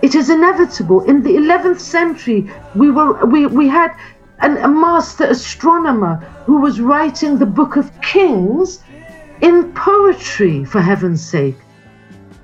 It 0.01 0.15
is 0.15 0.29
inevitable. 0.29 1.01
In 1.01 1.21
the 1.23 1.31
11th 1.31 1.79
century 1.79 2.49
we 2.75 2.91
were 2.91 3.25
we, 3.25 3.45
we 3.45 3.67
had 3.67 3.95
an, 4.39 4.57
a 4.57 4.67
master 4.67 5.25
astronomer 5.25 6.15
who 6.45 6.59
was 6.59 6.81
writing 6.81 7.37
the 7.37 7.45
book 7.45 7.75
of 7.75 7.89
kings 8.01 8.83
in 9.41 9.71
poetry 9.73 10.65
for 10.65 10.81
heaven's 10.81 11.23
sake 11.23 11.55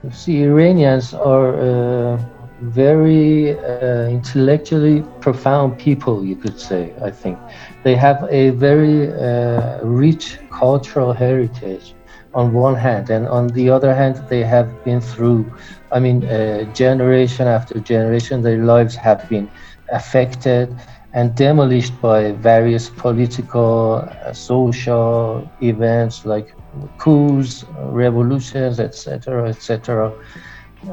See, 0.06 0.42
Iranians 0.44 1.14
are 1.14 1.56
uh, 1.58 2.18
very 2.60 3.58
uh, 3.60 4.08
intellectually 4.08 5.04
profound 5.20 5.78
people, 5.78 6.24
you 6.26 6.36
could 6.36 6.58
say, 6.60 6.94
I 7.02 7.10
think. 7.12 7.40
They 7.84 7.96
have 7.96 8.24
a 8.30 8.50
very 8.52 9.12
uh, 9.14 9.80
rich 9.84 10.40
cultural 10.52 11.14
heritage 11.14 11.96
on 12.34 12.54
one 12.54 12.76
hand, 12.76 13.10
and 13.10 13.28
on 13.28 13.48
the 13.48 13.70
other 13.70 13.94
hand, 13.94 14.24
they 14.30 14.44
have 14.44 14.70
been 14.84 15.02
through, 15.02 15.52
I 15.92 16.00
mean, 16.00 16.26
uh, 16.26 16.64
generation 16.72 17.48
after 17.48 17.80
generation, 17.80 18.42
their 18.42 18.64
lives 18.64 18.96
have 18.96 19.28
been 19.30 19.50
affected 19.92 20.76
and 21.18 21.34
demolished 21.34 22.00
by 22.00 22.32
various 22.34 22.90
political, 22.90 24.08
uh, 24.08 24.32
social 24.34 25.50
events 25.64 26.26
like 26.28 26.54
coups, 27.00 27.66
revolutions, 28.04 28.80
etc., 28.80 29.50
etc. 29.50 30.14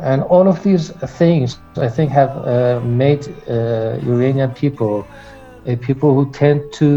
And 0.01 0.23
all 0.23 0.49
of 0.49 0.63
these 0.63 0.89
things, 1.21 1.59
I 1.77 1.89
think, 1.89 2.11
have 2.11 2.31
uh, 2.39 2.81
made 2.85 3.23
uh, 3.29 4.01
Iranian 4.13 4.53
people 4.53 5.07
a 5.67 5.77
people 5.77 6.15
who 6.15 6.25
tend 6.33 6.61
to 6.81 6.89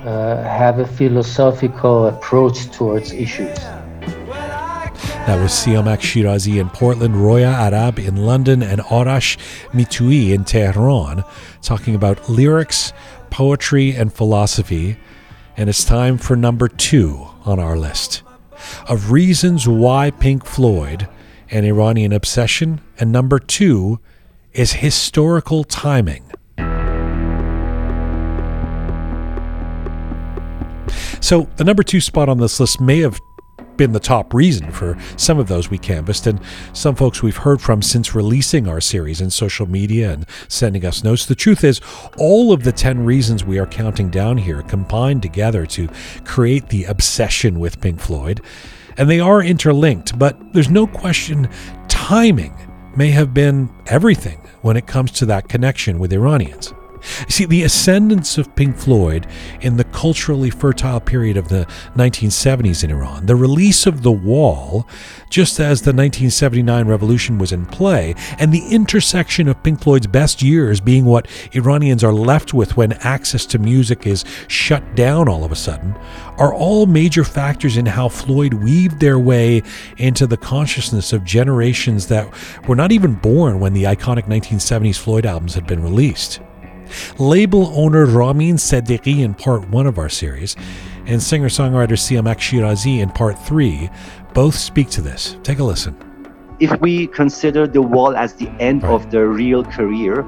uh, 0.00 0.42
have 0.60 0.78
a 0.78 0.86
philosophical 0.86 2.06
approach 2.06 2.70
towards 2.70 3.12
issues. 3.12 3.58
That 5.26 5.42
was 5.42 5.50
Siamak 5.50 6.02
Shirazi 6.02 6.60
in 6.60 6.70
Portland, 6.70 7.16
Roya 7.16 7.48
Arab 7.48 7.98
in 7.98 8.14
London, 8.14 8.62
and 8.62 8.80
Arash 8.82 9.36
Mitoui 9.72 10.32
in 10.32 10.44
Tehran, 10.44 11.24
talking 11.62 11.96
about 11.96 12.28
lyrics, 12.28 12.92
poetry, 13.28 13.90
and 13.90 14.12
philosophy. 14.12 14.96
And 15.56 15.68
it's 15.68 15.84
time 15.84 16.16
for 16.16 16.36
number 16.36 16.68
two 16.68 17.26
on 17.44 17.58
our 17.58 17.76
list 17.76 18.22
of 18.88 19.10
reasons 19.10 19.66
why 19.66 20.12
Pink 20.12 20.44
Floyd 20.44 21.08
An 21.50 21.64
Iranian 21.64 22.12
Obsession. 22.12 22.80
And 23.00 23.10
number 23.10 23.40
two 23.40 23.98
is 24.52 24.74
Historical 24.74 25.64
Timing. 25.64 26.22
So 31.20 31.48
the 31.56 31.64
number 31.64 31.82
two 31.82 32.00
spot 32.00 32.28
on 32.28 32.38
this 32.38 32.60
list 32.60 32.80
may 32.80 33.00
have 33.00 33.18
been 33.76 33.92
the 33.92 34.00
top 34.00 34.32
reason 34.34 34.70
for 34.70 34.96
some 35.16 35.38
of 35.38 35.48
those 35.48 35.70
we 35.70 35.78
canvassed, 35.78 36.26
and 36.26 36.40
some 36.72 36.94
folks 36.94 37.22
we've 37.22 37.36
heard 37.36 37.60
from 37.60 37.82
since 37.82 38.14
releasing 38.14 38.68
our 38.68 38.80
series 38.80 39.20
in 39.20 39.30
social 39.30 39.66
media 39.66 40.12
and 40.12 40.26
sending 40.48 40.84
us 40.84 41.04
notes. 41.04 41.26
The 41.26 41.34
truth 41.34 41.64
is, 41.64 41.80
all 42.18 42.52
of 42.52 42.64
the 42.64 42.72
10 42.72 43.04
reasons 43.04 43.44
we 43.44 43.58
are 43.58 43.66
counting 43.66 44.10
down 44.10 44.38
here 44.38 44.62
combined 44.62 45.22
together 45.22 45.66
to 45.66 45.88
create 46.24 46.68
the 46.68 46.84
obsession 46.84 47.58
with 47.58 47.80
Pink 47.80 48.00
Floyd, 48.00 48.40
and 48.96 49.10
they 49.10 49.20
are 49.20 49.42
interlinked, 49.42 50.18
but 50.18 50.52
there's 50.52 50.70
no 50.70 50.86
question 50.86 51.48
timing 51.88 52.54
may 52.96 53.10
have 53.10 53.34
been 53.34 53.68
everything 53.86 54.40
when 54.62 54.76
it 54.76 54.86
comes 54.86 55.12
to 55.12 55.26
that 55.26 55.48
connection 55.48 55.98
with 55.98 56.12
Iranians. 56.12 56.72
See, 57.28 57.44
the 57.44 57.62
ascendance 57.62 58.38
of 58.38 58.54
Pink 58.56 58.76
Floyd 58.76 59.26
in 59.60 59.76
the 59.76 59.84
culturally 59.84 60.50
fertile 60.50 61.00
period 61.00 61.36
of 61.36 61.48
the 61.48 61.66
1970s 61.94 62.84
in 62.84 62.90
Iran, 62.90 63.26
the 63.26 63.36
release 63.36 63.86
of 63.86 64.02
The 64.02 64.12
Wall, 64.12 64.86
just 65.30 65.60
as 65.60 65.82
the 65.82 65.92
1979 65.92 66.86
revolution 66.86 67.38
was 67.38 67.52
in 67.52 67.66
play, 67.66 68.14
and 68.38 68.52
the 68.52 68.66
intersection 68.68 69.48
of 69.48 69.62
Pink 69.62 69.80
Floyd's 69.80 70.06
best 70.06 70.42
years 70.42 70.80
being 70.80 71.04
what 71.04 71.28
Iranians 71.52 72.04
are 72.04 72.12
left 72.12 72.54
with 72.54 72.76
when 72.76 72.92
access 72.94 73.46
to 73.46 73.58
music 73.58 74.06
is 74.06 74.24
shut 74.48 74.94
down 74.94 75.28
all 75.28 75.44
of 75.44 75.52
a 75.52 75.56
sudden, 75.56 75.94
are 76.38 76.54
all 76.54 76.86
major 76.86 77.24
factors 77.24 77.76
in 77.76 77.86
how 77.86 78.08
Floyd 78.08 78.54
weaved 78.54 79.00
their 79.00 79.18
way 79.18 79.62
into 79.96 80.26
the 80.26 80.36
consciousness 80.36 81.12
of 81.12 81.24
generations 81.24 82.06
that 82.08 82.28
were 82.68 82.76
not 82.76 82.92
even 82.92 83.14
born 83.14 83.60
when 83.60 83.72
the 83.72 83.84
iconic 83.84 84.26
1970s 84.26 84.98
Floyd 84.98 85.26
albums 85.26 85.54
had 85.54 85.66
been 85.66 85.82
released. 85.82 86.40
Label 87.18 87.66
owner 87.74 88.06
Ramin 88.06 88.56
Seddiqi 88.56 89.22
in 89.22 89.34
part 89.34 89.68
one 89.68 89.86
of 89.86 89.98
our 89.98 90.08
series, 90.08 90.56
and 91.06 91.22
singer 91.22 91.48
songwriter 91.48 91.96
Siamak 91.96 92.38
Shirazi 92.38 93.00
in 93.00 93.10
part 93.10 93.38
three 93.38 93.90
both 94.34 94.54
speak 94.54 94.90
to 94.90 95.00
this. 95.00 95.36
Take 95.42 95.60
a 95.60 95.64
listen. 95.64 95.96
If 96.60 96.78
we 96.80 97.06
consider 97.06 97.66
the 97.66 97.82
wall 97.82 98.16
as 98.16 98.34
the 98.34 98.48
end 98.60 98.82
right. 98.82 98.92
of 98.92 99.10
the 99.10 99.26
real 99.26 99.64
career, 99.64 100.22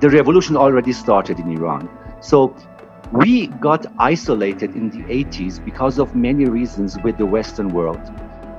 the 0.00 0.10
revolution 0.10 0.56
already 0.56 0.92
started 0.92 1.38
in 1.38 1.50
Iran. 1.50 1.88
So 2.20 2.56
we 3.12 3.48
got 3.48 3.86
isolated 3.98 4.76
in 4.76 4.90
the 4.90 5.02
80s 5.04 5.64
because 5.64 5.98
of 5.98 6.14
many 6.14 6.44
reasons 6.44 6.96
with 7.02 7.18
the 7.18 7.26
Western 7.26 7.70
world. 7.70 8.00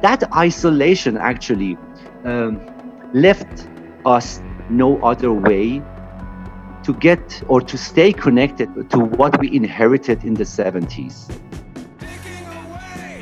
That 0.02 0.24
isolation 0.36 1.16
actually 1.18 1.78
um, 2.26 2.60
left 3.14 3.68
us 4.06 4.42
no 4.70 5.02
other 5.02 5.32
way 5.32 5.82
to 6.84 6.94
get 6.96 7.44
or 7.48 7.62
to 7.62 7.78
stay 7.78 8.12
connected 8.13 8.70
to 8.89 9.00
what 9.00 9.39
we 9.39 9.54
inherited 9.54 10.24
in 10.24 10.34
the 10.34 10.44
70s. 10.44 11.32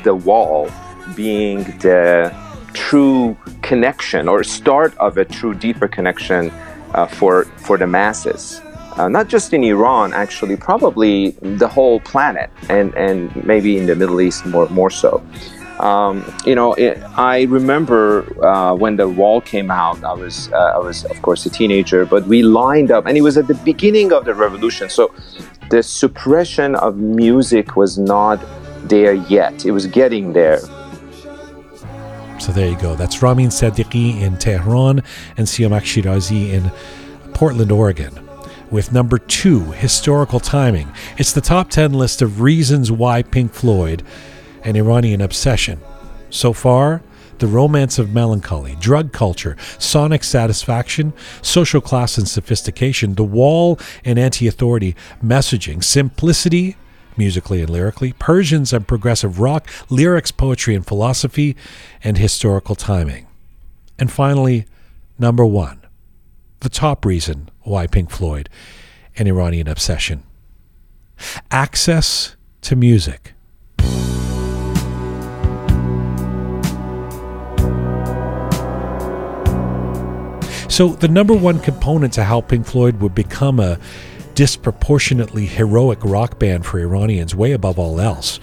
The 0.02 0.14
wall 0.14 0.70
being 1.14 1.64
the 1.78 2.34
true 2.72 3.36
connection 3.62 4.28
or 4.28 4.42
start 4.44 4.96
of 4.98 5.16
a 5.16 5.24
true 5.24 5.54
deeper 5.54 5.88
connection 5.88 6.50
uh, 6.94 7.06
for 7.06 7.44
for 7.56 7.76
the 7.76 7.86
masses 7.86 8.60
uh, 8.96 9.08
not 9.08 9.28
just 9.28 9.52
in 9.52 9.62
Iran 9.64 10.12
actually 10.12 10.56
probably 10.56 11.30
the 11.40 11.68
whole 11.68 12.00
planet 12.00 12.50
and 12.68 12.94
and 12.94 13.34
maybe 13.44 13.76
in 13.76 13.86
the 13.86 13.94
Middle 13.94 14.20
East 14.20 14.46
more 14.46 14.68
more 14.68 14.90
so 14.90 15.22
um, 15.80 16.24
you 16.44 16.54
know, 16.54 16.74
it, 16.74 17.02
I 17.16 17.42
remember 17.42 18.26
uh, 18.44 18.74
when 18.74 18.96
the 18.96 19.08
wall 19.08 19.40
came 19.40 19.70
out. 19.70 20.02
I 20.04 20.12
was, 20.12 20.52
uh, 20.52 20.72
I 20.74 20.78
was, 20.78 21.04
of 21.06 21.20
course, 21.22 21.46
a 21.46 21.50
teenager, 21.50 22.04
but 22.04 22.26
we 22.26 22.42
lined 22.42 22.90
up, 22.90 23.06
and 23.06 23.16
it 23.16 23.22
was 23.22 23.36
at 23.36 23.48
the 23.48 23.54
beginning 23.54 24.12
of 24.12 24.24
the 24.24 24.34
revolution. 24.34 24.90
So 24.90 25.14
the 25.70 25.82
suppression 25.82 26.74
of 26.74 26.96
music 26.96 27.76
was 27.76 27.98
not 27.98 28.44
there 28.84 29.14
yet. 29.14 29.64
It 29.64 29.70
was 29.70 29.86
getting 29.86 30.32
there. 30.32 30.60
So 32.38 32.52
there 32.52 32.68
you 32.68 32.78
go. 32.78 32.94
That's 32.94 33.22
Ramin 33.22 33.48
Seddiqi 33.48 34.20
in 34.20 34.38
Tehran 34.38 35.02
and 35.36 35.46
Siamak 35.46 35.82
Shirazi 35.82 36.50
in 36.50 36.70
Portland, 37.32 37.70
Oregon 37.70 38.26
with 38.70 38.92
number 38.92 39.18
two, 39.18 39.72
historical 39.72 40.40
timing. 40.40 40.92
It's 41.18 41.32
the 41.32 41.40
top 41.40 41.70
10 41.70 41.92
list 41.92 42.22
of 42.22 42.40
reasons 42.40 42.92
why 42.92 43.22
Pink 43.22 43.52
Floyd 43.52 44.02
an 44.64 44.76
Iranian 44.76 45.20
obsession. 45.20 45.80
So 46.30 46.52
far, 46.52 47.02
the 47.38 47.46
romance 47.46 47.98
of 47.98 48.12
melancholy, 48.12 48.76
drug 48.80 49.12
culture, 49.12 49.56
sonic 49.78 50.22
satisfaction, 50.22 51.12
social 51.42 51.80
class 51.80 52.18
and 52.18 52.28
sophistication, 52.28 53.14
the 53.14 53.24
wall 53.24 53.78
and 54.04 54.18
anti 54.18 54.46
authority 54.46 54.94
messaging, 55.24 55.82
simplicity, 55.82 56.76
musically 57.16 57.60
and 57.60 57.70
lyrically, 57.70 58.12
Persians 58.18 58.72
and 58.72 58.86
progressive 58.86 59.40
rock, 59.40 59.68
lyrics, 59.88 60.30
poetry 60.30 60.74
and 60.74 60.86
philosophy, 60.86 61.56
and 62.04 62.18
historical 62.18 62.74
timing. 62.74 63.26
And 63.98 64.12
finally, 64.12 64.66
number 65.18 65.44
one, 65.44 65.80
the 66.60 66.68
top 66.68 67.04
reason 67.04 67.50
why 67.62 67.86
Pink 67.86 68.10
Floyd, 68.10 68.48
an 69.16 69.26
Iranian 69.26 69.68
obsession 69.68 70.22
access 71.50 72.36
to 72.62 72.76
music. 72.76 73.34
So, 80.80 80.88
the 80.88 81.08
number 81.08 81.34
one 81.34 81.60
component 81.60 82.14
to 82.14 82.24
how 82.24 82.40
Pink 82.40 82.64
Floyd 82.64 83.02
would 83.02 83.14
become 83.14 83.60
a 83.60 83.78
disproportionately 84.34 85.44
heroic 85.44 86.02
rock 86.02 86.38
band 86.38 86.64
for 86.64 86.80
Iranians, 86.80 87.34
way 87.34 87.52
above 87.52 87.78
all 87.78 88.00
else, 88.00 88.40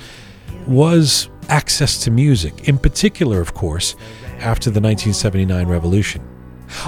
was 0.67 1.29
access 1.49 2.03
to 2.03 2.11
music, 2.11 2.69
in 2.69 2.77
particular, 2.77 3.41
of 3.41 3.55
course, 3.55 3.95
after 4.37 4.69
the 4.69 4.79
1979 4.79 5.67
revolution. 5.67 6.21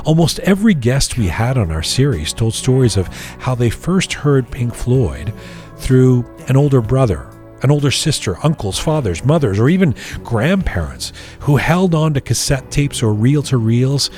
Almost 0.06 0.38
every 0.42 0.76
guest 0.76 1.18
we 1.18 1.30
had 1.30 1.58
on 1.58 1.72
our 1.72 1.82
series 1.82 2.32
told 2.32 2.54
stories 2.54 2.96
of 2.96 3.08
how 3.40 3.56
they 3.56 3.72
first 3.72 4.14
heard 4.14 4.52
Pink 4.52 4.76
Floyd 4.76 5.34
through 5.78 6.32
an 6.48 6.58
older 6.58 6.80
brother, 6.80 7.28
an 7.64 7.72
older 7.72 7.90
sister, 7.90 8.38
uncles, 8.44 8.78
fathers, 8.78 9.26
mothers, 9.26 9.58
or 9.58 9.68
even 9.68 9.96
grandparents 10.24 11.12
who 11.40 11.58
held 11.58 11.96
on 11.96 12.14
to 12.14 12.22
cassette 12.22 12.70
tapes 12.70 13.02
or 13.02 13.16
reel 13.16 13.42
to 13.42 13.58
reels 13.58 14.12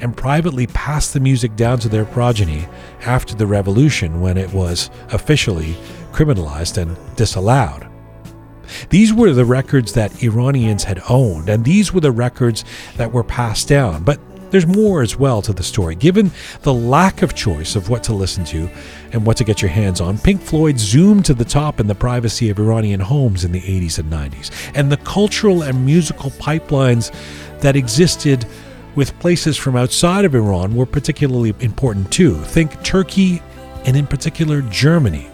and 0.00 0.16
privately 0.16 0.66
passed 0.68 1.12
the 1.12 1.20
music 1.20 1.56
down 1.56 1.78
to 1.80 1.88
their 1.88 2.04
progeny 2.04 2.66
after 3.02 3.34
the 3.34 3.46
revolution 3.46 4.20
when 4.20 4.36
it 4.36 4.52
was 4.52 4.90
officially 5.10 5.76
criminalized 6.12 6.78
and 6.78 6.96
disallowed. 7.16 7.88
These 8.90 9.12
were 9.12 9.32
the 9.32 9.44
records 9.44 9.92
that 9.92 10.22
Iranians 10.22 10.84
had 10.84 11.02
owned, 11.08 11.48
and 11.48 11.64
these 11.64 11.92
were 11.92 12.00
the 12.00 12.12
records 12.12 12.64
that 12.96 13.12
were 13.12 13.24
passed 13.24 13.68
down. 13.68 14.04
But 14.04 14.20
there's 14.50 14.66
more 14.68 15.02
as 15.02 15.16
well 15.18 15.42
to 15.42 15.52
the 15.52 15.64
story. 15.64 15.96
Given 15.96 16.30
the 16.62 16.72
lack 16.72 17.22
of 17.22 17.34
choice 17.34 17.74
of 17.74 17.88
what 17.88 18.04
to 18.04 18.12
listen 18.12 18.44
to 18.46 18.70
and 19.12 19.26
what 19.26 19.36
to 19.38 19.44
get 19.44 19.60
your 19.60 19.70
hands 19.70 20.00
on, 20.00 20.16
Pink 20.16 20.40
Floyd 20.40 20.78
zoomed 20.78 21.24
to 21.24 21.34
the 21.34 21.44
top 21.44 21.80
in 21.80 21.88
the 21.88 21.94
privacy 21.94 22.50
of 22.50 22.60
Iranian 22.60 23.00
homes 23.00 23.44
in 23.44 23.50
the 23.50 23.60
80s 23.60 23.98
and 23.98 24.12
90s. 24.12 24.52
And 24.76 24.92
the 24.92 24.96
cultural 24.98 25.62
and 25.62 25.84
musical 25.84 26.30
pipelines 26.30 27.12
that 27.62 27.74
existed 27.74 28.46
with 28.94 29.18
places 29.18 29.56
from 29.56 29.76
outside 29.76 30.24
of 30.24 30.34
Iran 30.34 30.74
were 30.74 30.86
particularly 30.86 31.54
important 31.60 32.10
too. 32.12 32.36
Think 32.44 32.82
Turkey 32.82 33.42
and, 33.84 33.96
in 33.96 34.06
particular, 34.06 34.62
Germany. 34.62 35.28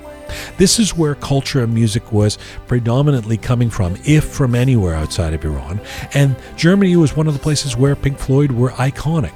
This 0.59 0.79
is 0.79 0.97
where 0.97 1.15
culture 1.15 1.63
and 1.63 1.75
music 1.75 2.13
was 2.13 2.39
predominantly 2.67 3.37
coming 3.37 3.71
from, 3.71 3.97
if 4.05 4.25
from 4.25 4.55
anywhere 4.55 4.95
outside 4.95 5.35
of 5.35 5.45
Iran, 5.45 5.81
and 6.15 6.37
Germany 6.57 6.97
was 6.97 7.17
one 7.17 7.27
of 7.27 7.35
the 7.35 7.41
places 7.41 7.77
where 7.77 7.97
Pink 7.97 8.19
Floyd 8.19 8.53
were 8.53 8.71
iconic. 8.71 9.35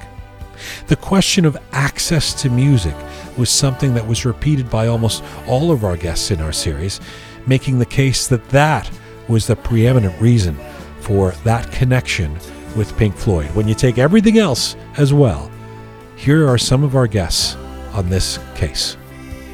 The 0.87 0.97
question 0.97 1.45
of 1.45 1.57
access 1.73 2.33
to 2.43 2.51
music 2.51 2.95
was 3.37 3.51
something 3.51 3.95
that 3.95 4.07
was 4.07 4.25
repeated 4.25 4.71
by 4.71 4.87
almost 4.87 5.25
all 5.49 5.73
of 5.73 5.85
our 5.85 5.97
guests 5.97 6.31
in 6.31 6.41
our 6.41 6.53
series, 6.53 7.01
making 7.47 7.79
the 7.79 7.87
case 7.87 8.29
that 8.29 8.49
that 8.51 8.91
was 9.29 9.47
the 9.47 9.57
preeminent 9.57 10.19
reason 10.21 10.57
for 11.01 11.33
that 11.45 11.71
connection 11.73 12.39
with 12.76 12.96
Pink 12.98 13.16
Floyd. 13.16 13.50
When 13.56 13.68
you 13.68 13.76
take 13.76 13.98
everything 13.98 14.38
else 14.38 14.76
as 14.98 15.14
well, 15.14 15.50
here 16.16 16.48
are 16.48 16.58
some 16.58 16.84
of 16.84 16.96
our 16.96 17.08
guests 17.08 17.56
on 17.94 18.10
this 18.10 18.40
case. 18.56 18.98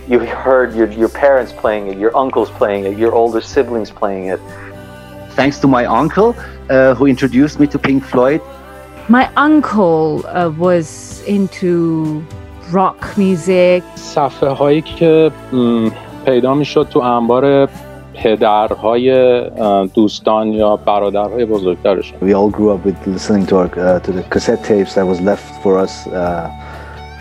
You 0.07 0.19
heard 0.19 0.75
your, 0.75 0.89
your 0.91 1.09
parents 1.09 1.51
playing 1.51 1.87
it, 1.87 1.97
your 1.97 2.15
uncles 2.15 2.49
playing 2.51 2.85
it, 2.85 2.97
your 2.97 3.13
older 3.13 3.41
siblings 3.41 3.89
playing 3.89 4.25
it. 4.27 4.39
Thanks 5.31 5.59
to 5.59 5.67
my 5.67 5.85
uncle 5.85 6.35
uh, 6.69 6.93
who 6.95 7.05
introduced 7.07 7.59
me 7.59 7.67
to 7.67 7.79
Pink 7.79 8.03
Floyd. 8.03 8.41
My 9.09 9.29
uncle 9.35 10.25
uh, 10.27 10.49
was 10.49 11.21
into 11.27 12.23
rock 12.71 13.17
music. 13.17 13.83
صفحه 13.95 14.49
هایی 14.49 14.81
که 14.81 15.31
پیدا 16.25 16.53
میشد 16.53 16.87
تو 16.89 16.99
انبار 16.99 17.69
پدرهای 18.13 19.41
دوستان 19.93 20.47
یا 20.47 20.75
برادرهای 20.75 21.45
بزرگترشون 21.45 22.19
We 22.19 22.33
all 22.33 22.51
grew 22.57 22.71
up 22.71 22.85
with 22.85 23.07
listening 23.07 23.45
to 23.47 23.55
our 23.57 23.69
uh, 23.77 23.99
to 24.05 24.11
the 24.11 24.23
cassette 24.33 24.63
tapes 24.63 24.93
that 24.95 25.05
was 25.05 25.19
left 25.21 25.47
for 25.63 25.73
us 25.85 26.07
uh, 26.07 26.49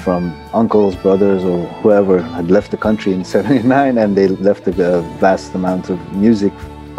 from 0.04 0.22
uncles, 0.52 0.94
brothers, 0.96 1.42
or 1.44 1.60
whoever 1.80 2.20
had 2.20 2.50
left 2.50 2.70
the 2.70 2.76
country 2.76 3.12
in 3.12 3.24
'79, 3.24 3.98
and 4.02 4.14
they 4.18 4.28
left 4.28 4.68
a 4.68 4.72
vast 5.18 5.54
amount 5.54 5.84
of 5.90 5.98
music. 6.12 6.52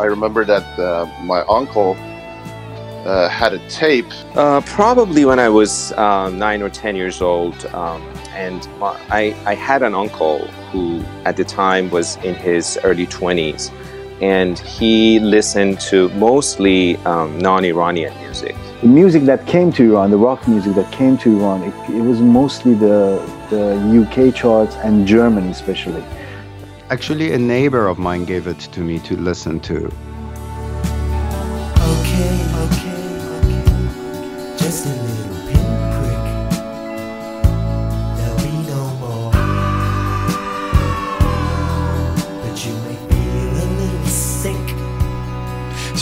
I 0.03 0.05
remember 0.05 0.43
that 0.53 0.67
uh, 0.79 1.05
my 1.23 1.41
uncle 1.59 1.95
uh, 3.05 3.29
had 3.29 3.53
a 3.53 3.61
tape. 3.69 4.11
Uh, 4.35 4.61
probably 4.61 5.23
when 5.25 5.39
I 5.39 5.49
was 5.49 5.91
uh, 5.93 6.29
nine 6.29 6.61
or 6.61 6.69
ten 6.69 6.95
years 6.95 7.21
old, 7.21 7.57
um, 7.67 8.01
and 8.34 8.66
my, 8.78 8.98
I, 9.10 9.36
I 9.46 9.54
had 9.54 9.82
an 9.82 9.94
uncle 9.94 10.46
who, 10.70 11.02
at 11.24 11.36
the 11.36 11.44
time, 11.44 11.90
was 11.90 12.16
in 12.16 12.34
his 12.34 12.78
early 12.84 13.06
20s, 13.06 13.72
and 14.20 14.58
he 14.58 15.18
listened 15.20 15.80
to 15.80 16.08
mostly 16.10 16.96
um, 16.98 17.38
non-Iranian 17.38 18.16
music. 18.18 18.54
The 18.82 18.88
music 18.88 19.24
that 19.24 19.46
came 19.46 19.72
to 19.72 19.82
Iran, 19.92 20.10
the 20.10 20.16
rock 20.16 20.46
music 20.48 20.74
that 20.74 20.90
came 20.92 21.18
to 21.18 21.40
Iran, 21.40 21.62
it, 21.62 21.74
it 21.90 22.02
was 22.02 22.20
mostly 22.20 22.74
the 22.74 23.20
the 23.50 23.74
UK 24.02 24.34
charts 24.34 24.76
and 24.76 25.06
Germany, 25.06 25.50
especially. 25.50 26.02
Actually, 26.88 27.32
a 27.32 27.38
neighbor 27.38 27.88
of 27.88 27.98
mine 27.98 28.24
gave 28.24 28.46
it 28.46 28.58
to 28.58 28.80
me 28.80 28.98
to 29.00 29.16
listen 29.16 29.60
to. 29.60 29.92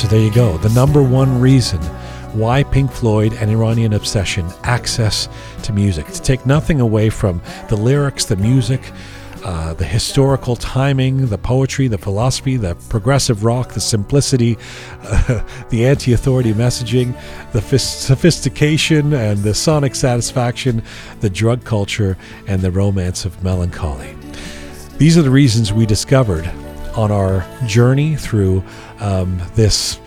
There 0.09 0.19
you 0.19 0.33
go. 0.33 0.57
The 0.57 0.71
number 0.71 1.03
one 1.03 1.39
reason 1.39 1.83
why 2.33 2.63
Pink 2.63 2.91
Floyd 2.91 3.35
and 3.35 3.51
Iranian 3.51 3.93
Obsession 3.93 4.49
access 4.63 5.29
to 5.65 5.73
music. 5.75 6.07
To 6.07 6.23
take 6.23 6.47
nothing 6.47 6.81
away 6.81 7.11
from 7.11 7.43
the 7.69 7.77
lyrics, 7.77 8.25
the 8.25 8.37
music, 8.37 8.81
uh, 9.45 9.75
the 9.75 9.85
historical 9.85 10.57
timing, 10.57 11.27
the 11.27 11.37
poetry, 11.37 11.89
the 11.89 11.99
philosophy, 11.99 12.57
the 12.57 12.75
progressive 12.89 13.45
rock, 13.45 13.75
the 13.75 13.83
simplicity, 13.83 14.57
uh, 15.03 15.45
the 15.69 15.85
anti 15.85 16.15
authority 16.15 16.55
messaging, 16.55 17.13
the 17.53 17.61
phys- 17.61 17.81
sophistication 17.81 19.13
and 19.13 19.43
the 19.43 19.53
sonic 19.53 19.95
satisfaction, 19.95 20.83
the 21.21 21.29
drug 21.29 21.65
culture, 21.65 22.17
and 22.47 22.63
the 22.63 22.71
romance 22.71 23.27
of 23.27 23.45
melancholy. 23.45 24.17
These 24.97 25.19
are 25.19 25.23
the 25.23 25.31
reasons 25.31 25.71
we 25.71 25.85
discovered 25.85 26.51
on 26.99 27.13
our 27.13 27.47
journey 27.67 28.17
through 28.17 28.65
um, 29.01 29.41
this 29.55 30.01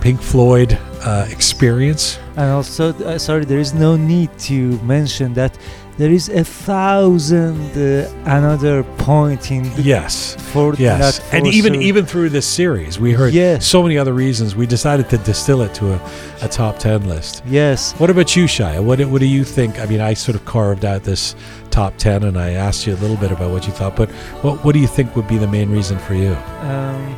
Pink 0.00 0.20
Floyd 0.20 0.78
uh, 1.02 1.26
experience. 1.30 2.18
And 2.36 2.50
also, 2.50 2.92
uh, 3.04 3.18
sorry, 3.18 3.44
there 3.44 3.58
is 3.58 3.74
no 3.74 3.96
need 3.96 4.30
to 4.40 4.78
mention 4.82 5.34
that 5.34 5.58
there 5.96 6.10
is 6.12 6.28
a 6.28 6.44
thousand 6.44 7.56
uh, 7.76 8.08
another 8.24 8.84
point 8.98 9.50
in 9.50 9.64
the 9.74 9.82
Yes. 9.82 10.36
for 10.52 10.74
Yes. 10.76 11.18
that 11.18 11.34
And 11.34 11.46
even 11.48 11.72
sure. 11.74 11.82
even 11.82 12.06
through 12.06 12.28
this 12.30 12.46
series, 12.46 13.00
we 13.00 13.10
heard 13.12 13.34
Yes. 13.34 13.66
so 13.66 13.82
many 13.82 13.98
other 13.98 14.12
reasons. 14.12 14.54
We 14.54 14.66
decided 14.66 15.08
to 15.10 15.18
distill 15.18 15.62
it 15.62 15.74
to 15.74 15.94
a, 15.94 16.00
a 16.42 16.48
top 16.48 16.78
ten 16.78 17.08
list. 17.08 17.42
Yes. 17.44 17.94
What 17.98 18.10
about 18.10 18.36
you, 18.36 18.44
Shia? 18.44 18.80
What 18.80 18.98
do- 18.98 19.08
what 19.08 19.20
do 19.20 19.26
you 19.26 19.42
think? 19.42 19.80
I 19.80 19.86
mean, 19.86 20.00
I 20.00 20.14
sort 20.14 20.36
of 20.36 20.44
carved 20.44 20.84
out 20.84 21.02
this 21.02 21.34
top 21.70 21.94
ten, 21.96 22.22
and 22.22 22.38
I 22.38 22.50
asked 22.52 22.86
you 22.86 22.94
a 22.94 23.00
little 23.02 23.16
bit 23.16 23.32
about 23.32 23.50
what 23.50 23.66
you 23.66 23.72
thought. 23.72 23.96
But 23.96 24.08
what 24.44 24.64
what 24.64 24.74
do 24.74 24.78
you 24.78 24.86
think 24.88 25.16
would 25.16 25.26
be 25.26 25.38
the 25.38 25.48
main 25.48 25.68
reason 25.70 25.98
for 25.98 26.14
you? 26.14 26.36
Um, 26.62 27.16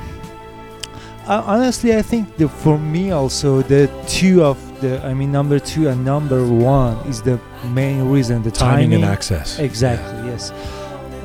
uh, 1.31 1.45
honestly, 1.47 1.97
I 1.97 2.03
think 2.03 2.37
the, 2.37 2.49
for 2.49 2.77
me 2.79 3.13
also 3.13 3.63
the 3.63 3.89
two 4.09 4.43
of 4.43 4.59
the 4.81 5.01
I 5.05 5.15
mean 5.15 5.31
number 5.31 5.59
two 5.59 5.89
and 5.89 6.05
number 6.05 6.45
one 6.47 6.97
is 7.09 7.23
the 7.23 7.39
main 7.73 8.09
reason 8.09 8.43
the 8.43 8.51
Timing 8.51 8.91
timing, 8.91 8.95
and 8.95 9.05
access. 9.05 9.59
Exactly. 9.59 10.31
Yes. 10.31 10.51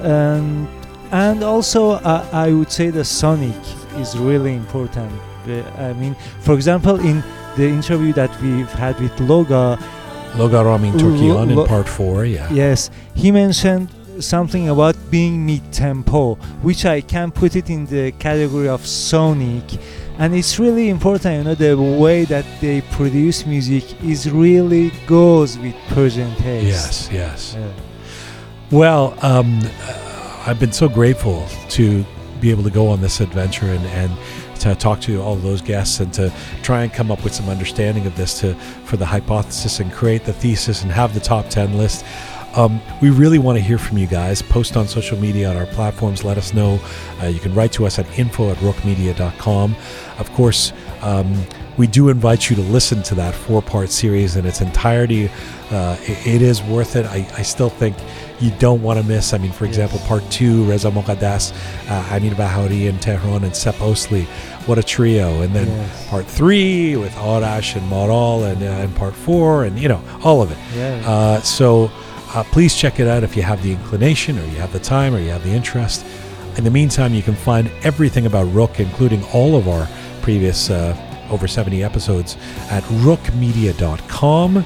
Um, 0.01 0.67
and 1.11 1.43
also 1.43 1.91
uh, 1.91 2.29
I 2.31 2.51
would 2.51 2.71
say 2.71 2.89
the 2.91 3.03
sonic 3.03 3.59
is 3.97 4.17
really 4.17 4.53
important. 4.53 5.11
I 5.77 5.93
mean, 5.93 6.15
for 6.41 6.53
example, 6.53 6.99
in 6.99 7.23
the 7.55 7.67
interview 7.67 8.13
that 8.13 8.31
we've 8.41 8.71
had 8.71 8.99
with 8.99 9.15
Loga, 9.17 9.77
Loga 10.33 10.65
Ramin 10.65 10.93
Torkian 10.93 11.49
in 11.49 11.55
Lo- 11.55 11.65
part 11.65 11.87
four. 11.87 12.25
Yeah. 12.25 12.51
Yes, 12.51 12.89
he 13.13 13.31
mentioned 13.31 13.89
something 14.21 14.69
about 14.69 14.95
being 15.09 15.45
mid-tempo, 15.45 16.35
which 16.61 16.85
I 16.85 17.01
can 17.01 17.31
put 17.31 17.55
it 17.55 17.69
in 17.69 17.85
the 17.85 18.11
category 18.13 18.67
of 18.67 18.85
sonic. 18.85 19.63
And 20.17 20.33
it's 20.33 20.59
really 20.59 20.89
important, 20.89 21.37
you 21.37 21.43
know, 21.43 21.55
the 21.55 21.75
way 21.75 22.25
that 22.25 22.45
they 22.61 22.81
produce 22.81 23.45
music 23.45 24.01
is 24.03 24.31
really 24.31 24.91
goes 25.07 25.57
with 25.57 25.75
Persian 25.89 26.33
taste. 26.35 26.65
Yes. 26.65 27.09
Yes. 27.11 27.55
Yeah. 27.57 27.71
Well, 28.71 29.17
um, 29.21 29.59
uh, 29.63 30.43
I've 30.47 30.59
been 30.59 30.71
so 30.71 30.87
grateful 30.87 31.45
to 31.69 32.05
be 32.39 32.51
able 32.51 32.63
to 32.63 32.69
go 32.69 32.87
on 32.87 33.01
this 33.01 33.19
adventure 33.19 33.67
and, 33.67 33.85
and 33.87 34.11
to 34.59 34.75
talk 34.75 35.01
to 35.01 35.21
all 35.21 35.35
those 35.35 35.61
guests 35.61 35.99
and 35.99 36.13
to 36.13 36.33
try 36.63 36.83
and 36.83 36.93
come 36.93 37.11
up 37.11 37.23
with 37.23 37.33
some 37.33 37.49
understanding 37.49 38.05
of 38.05 38.15
this 38.15 38.39
to 38.39 38.53
for 38.85 38.97
the 38.97 39.05
hypothesis 39.05 39.79
and 39.79 39.91
create 39.91 40.23
the 40.25 40.33
thesis 40.33 40.81
and 40.83 40.91
have 40.91 41.13
the 41.13 41.19
top 41.19 41.49
10 41.49 41.77
list. 41.77 42.05
Um, 42.55 42.81
we 43.01 43.09
really 43.09 43.37
want 43.39 43.57
to 43.57 43.63
hear 43.63 43.77
from 43.77 43.97
you 43.97 44.07
guys. 44.07 44.41
Post 44.41 44.77
on 44.77 44.87
social 44.87 45.17
media 45.17 45.49
on 45.49 45.57
our 45.57 45.65
platforms. 45.67 46.23
Let 46.23 46.37
us 46.37 46.53
know. 46.53 46.79
Uh, 47.21 47.27
you 47.27 47.39
can 47.39 47.53
write 47.53 47.71
to 47.73 47.85
us 47.85 47.99
at 47.99 48.07
info 48.17 48.49
at 48.49 48.57
roqemedia.com. 48.57 49.75
Of 50.17 50.31
course, 50.33 50.71
um, 51.01 51.43
we 51.77 51.87
do 51.87 52.07
invite 52.07 52.49
you 52.49 52.55
to 52.55 52.61
listen 52.61 53.03
to 53.03 53.15
that 53.15 53.35
four 53.35 53.61
part 53.61 53.89
series 53.89 54.37
in 54.37 54.45
its 54.45 54.61
entirety. 54.61 55.29
Uh, 55.69 55.97
it, 56.03 56.27
it 56.35 56.41
is 56.41 56.61
worth 56.63 56.95
it. 56.95 57.05
I, 57.05 57.27
I 57.37 57.41
still 57.41 57.69
think 57.69 57.97
you 58.39 58.51
don't 58.59 58.81
want 58.81 58.99
to 58.99 59.05
miss. 59.05 59.33
I 59.33 59.37
mean, 59.37 59.51
for 59.51 59.65
example, 59.65 59.99
part 59.99 60.23
two, 60.31 60.63
Reza 60.63 60.89
Moqaddas, 60.91 61.51
uh, 61.89 62.15
Amir 62.15 62.35
Bahari 62.35 62.87
in 62.87 62.97
Tehran, 62.99 63.43
and 63.43 63.53
Sep 63.55 63.75
Osli. 63.75 64.23
What 64.67 64.77
a 64.77 64.83
trio. 64.83 65.41
And 65.41 65.53
then 65.53 65.67
Yes. 65.67 66.07
part 66.09 66.25
three 66.25 66.95
with 66.95 67.13
Arash 67.15 67.75
and 67.75 67.91
Maral, 67.91 68.49
and, 68.49 68.63
uh, 68.63 68.67
and 68.67 68.95
part 68.95 69.13
four, 69.13 69.65
and, 69.65 69.77
you 69.77 69.89
know, 69.89 70.01
all 70.23 70.41
of 70.41 70.51
it. 70.51 70.57
Yeah. 70.75 71.01
Uh, 71.05 71.41
so 71.41 71.91
uh, 72.33 72.43
please 72.51 72.75
check 72.75 72.99
it 72.99 73.07
out 73.07 73.23
if 73.23 73.35
you 73.35 73.43
have 73.43 73.61
the 73.63 73.71
inclination, 73.71 74.37
or 74.39 74.45
you 74.45 74.57
have 74.57 74.73
the 74.73 74.79
time, 74.79 75.13
or 75.13 75.19
you 75.19 75.29
have 75.29 75.43
the 75.43 75.51
interest. 75.51 76.05
In 76.57 76.63
the 76.63 76.71
meantime, 76.71 77.13
you 77.13 77.21
can 77.21 77.35
find 77.35 77.69
everything 77.83 78.25
about 78.25 78.47
Roqe, 78.47 78.79
including 78.79 79.23
all 79.33 79.55
of 79.55 79.67
our 79.67 79.87
previous 80.21 80.69
uh, 80.69 80.95
over 81.29 81.47
70 81.47 81.83
episodes, 81.83 82.37
at 82.69 82.83
roqemedia.com. 82.83 84.65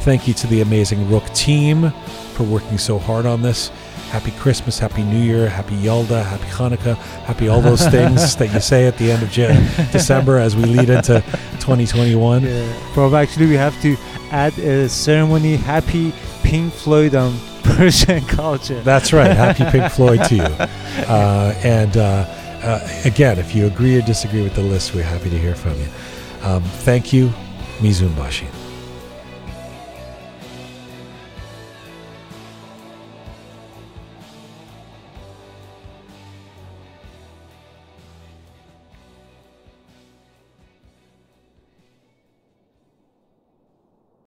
Thank 0.00 0.28
you 0.28 0.34
to 0.34 0.46
the 0.46 0.60
amazing 0.60 1.06
Roqe 1.06 1.34
team 1.34 1.90
for 2.34 2.44
working 2.44 2.78
so 2.78 2.98
hard 2.98 3.26
on 3.26 3.42
this. 3.42 3.68
Happy 4.10 4.30
Christmas, 4.32 4.78
Happy 4.78 5.02
New 5.02 5.18
Year, 5.18 5.48
Happy 5.48 5.74
Yalda, 5.76 6.24
Happy 6.24 6.44
Hanukkah, 6.44 6.96
Happy 7.24 7.48
all 7.48 7.60
those 7.60 7.84
things 7.88 8.36
that 8.36 8.52
you 8.52 8.60
say 8.60 8.86
at 8.86 8.96
the 8.96 9.10
end 9.10 9.22
of 9.22 9.32
December 9.90 10.38
as 10.38 10.54
we 10.54 10.64
lead 10.64 10.88
into 10.88 11.20
2021. 11.58 12.42
Yeah. 12.42 12.90
Probably 12.92 13.18
actually 13.18 13.46
we 13.46 13.54
have 13.54 13.80
to 13.82 13.96
add 14.30 14.56
a 14.58 14.88
ceremony 14.88 15.56
happy 15.56 16.12
Pink 16.44 16.72
Floyd 16.72 17.14
on 17.14 17.36
Persian 17.64 18.24
culture. 18.26 18.80
That's 18.82 19.12
right. 19.12 19.30
Happy 19.36 19.64
Pink 19.70 19.90
Floyd 19.92 20.24
to 20.28 20.34
you. 20.36 20.42
Uh, 20.42 21.54
and 21.64 21.96
uh, 21.96 22.24
uh, 22.62 22.88
again, 23.04 23.38
if 23.38 23.54
you 23.54 23.66
agree 23.66 23.98
or 23.98 24.02
disagree 24.02 24.42
with 24.42 24.54
the 24.54 24.62
list, 24.62 24.94
we're 24.94 25.02
happy 25.02 25.30
to 25.30 25.38
hear 25.38 25.54
from 25.54 25.78
you. 25.80 25.88
Um, 26.42 26.62
thank 26.62 27.12
you, 27.12 27.28
Mizun 27.80 28.14
Bashi. 28.16 28.46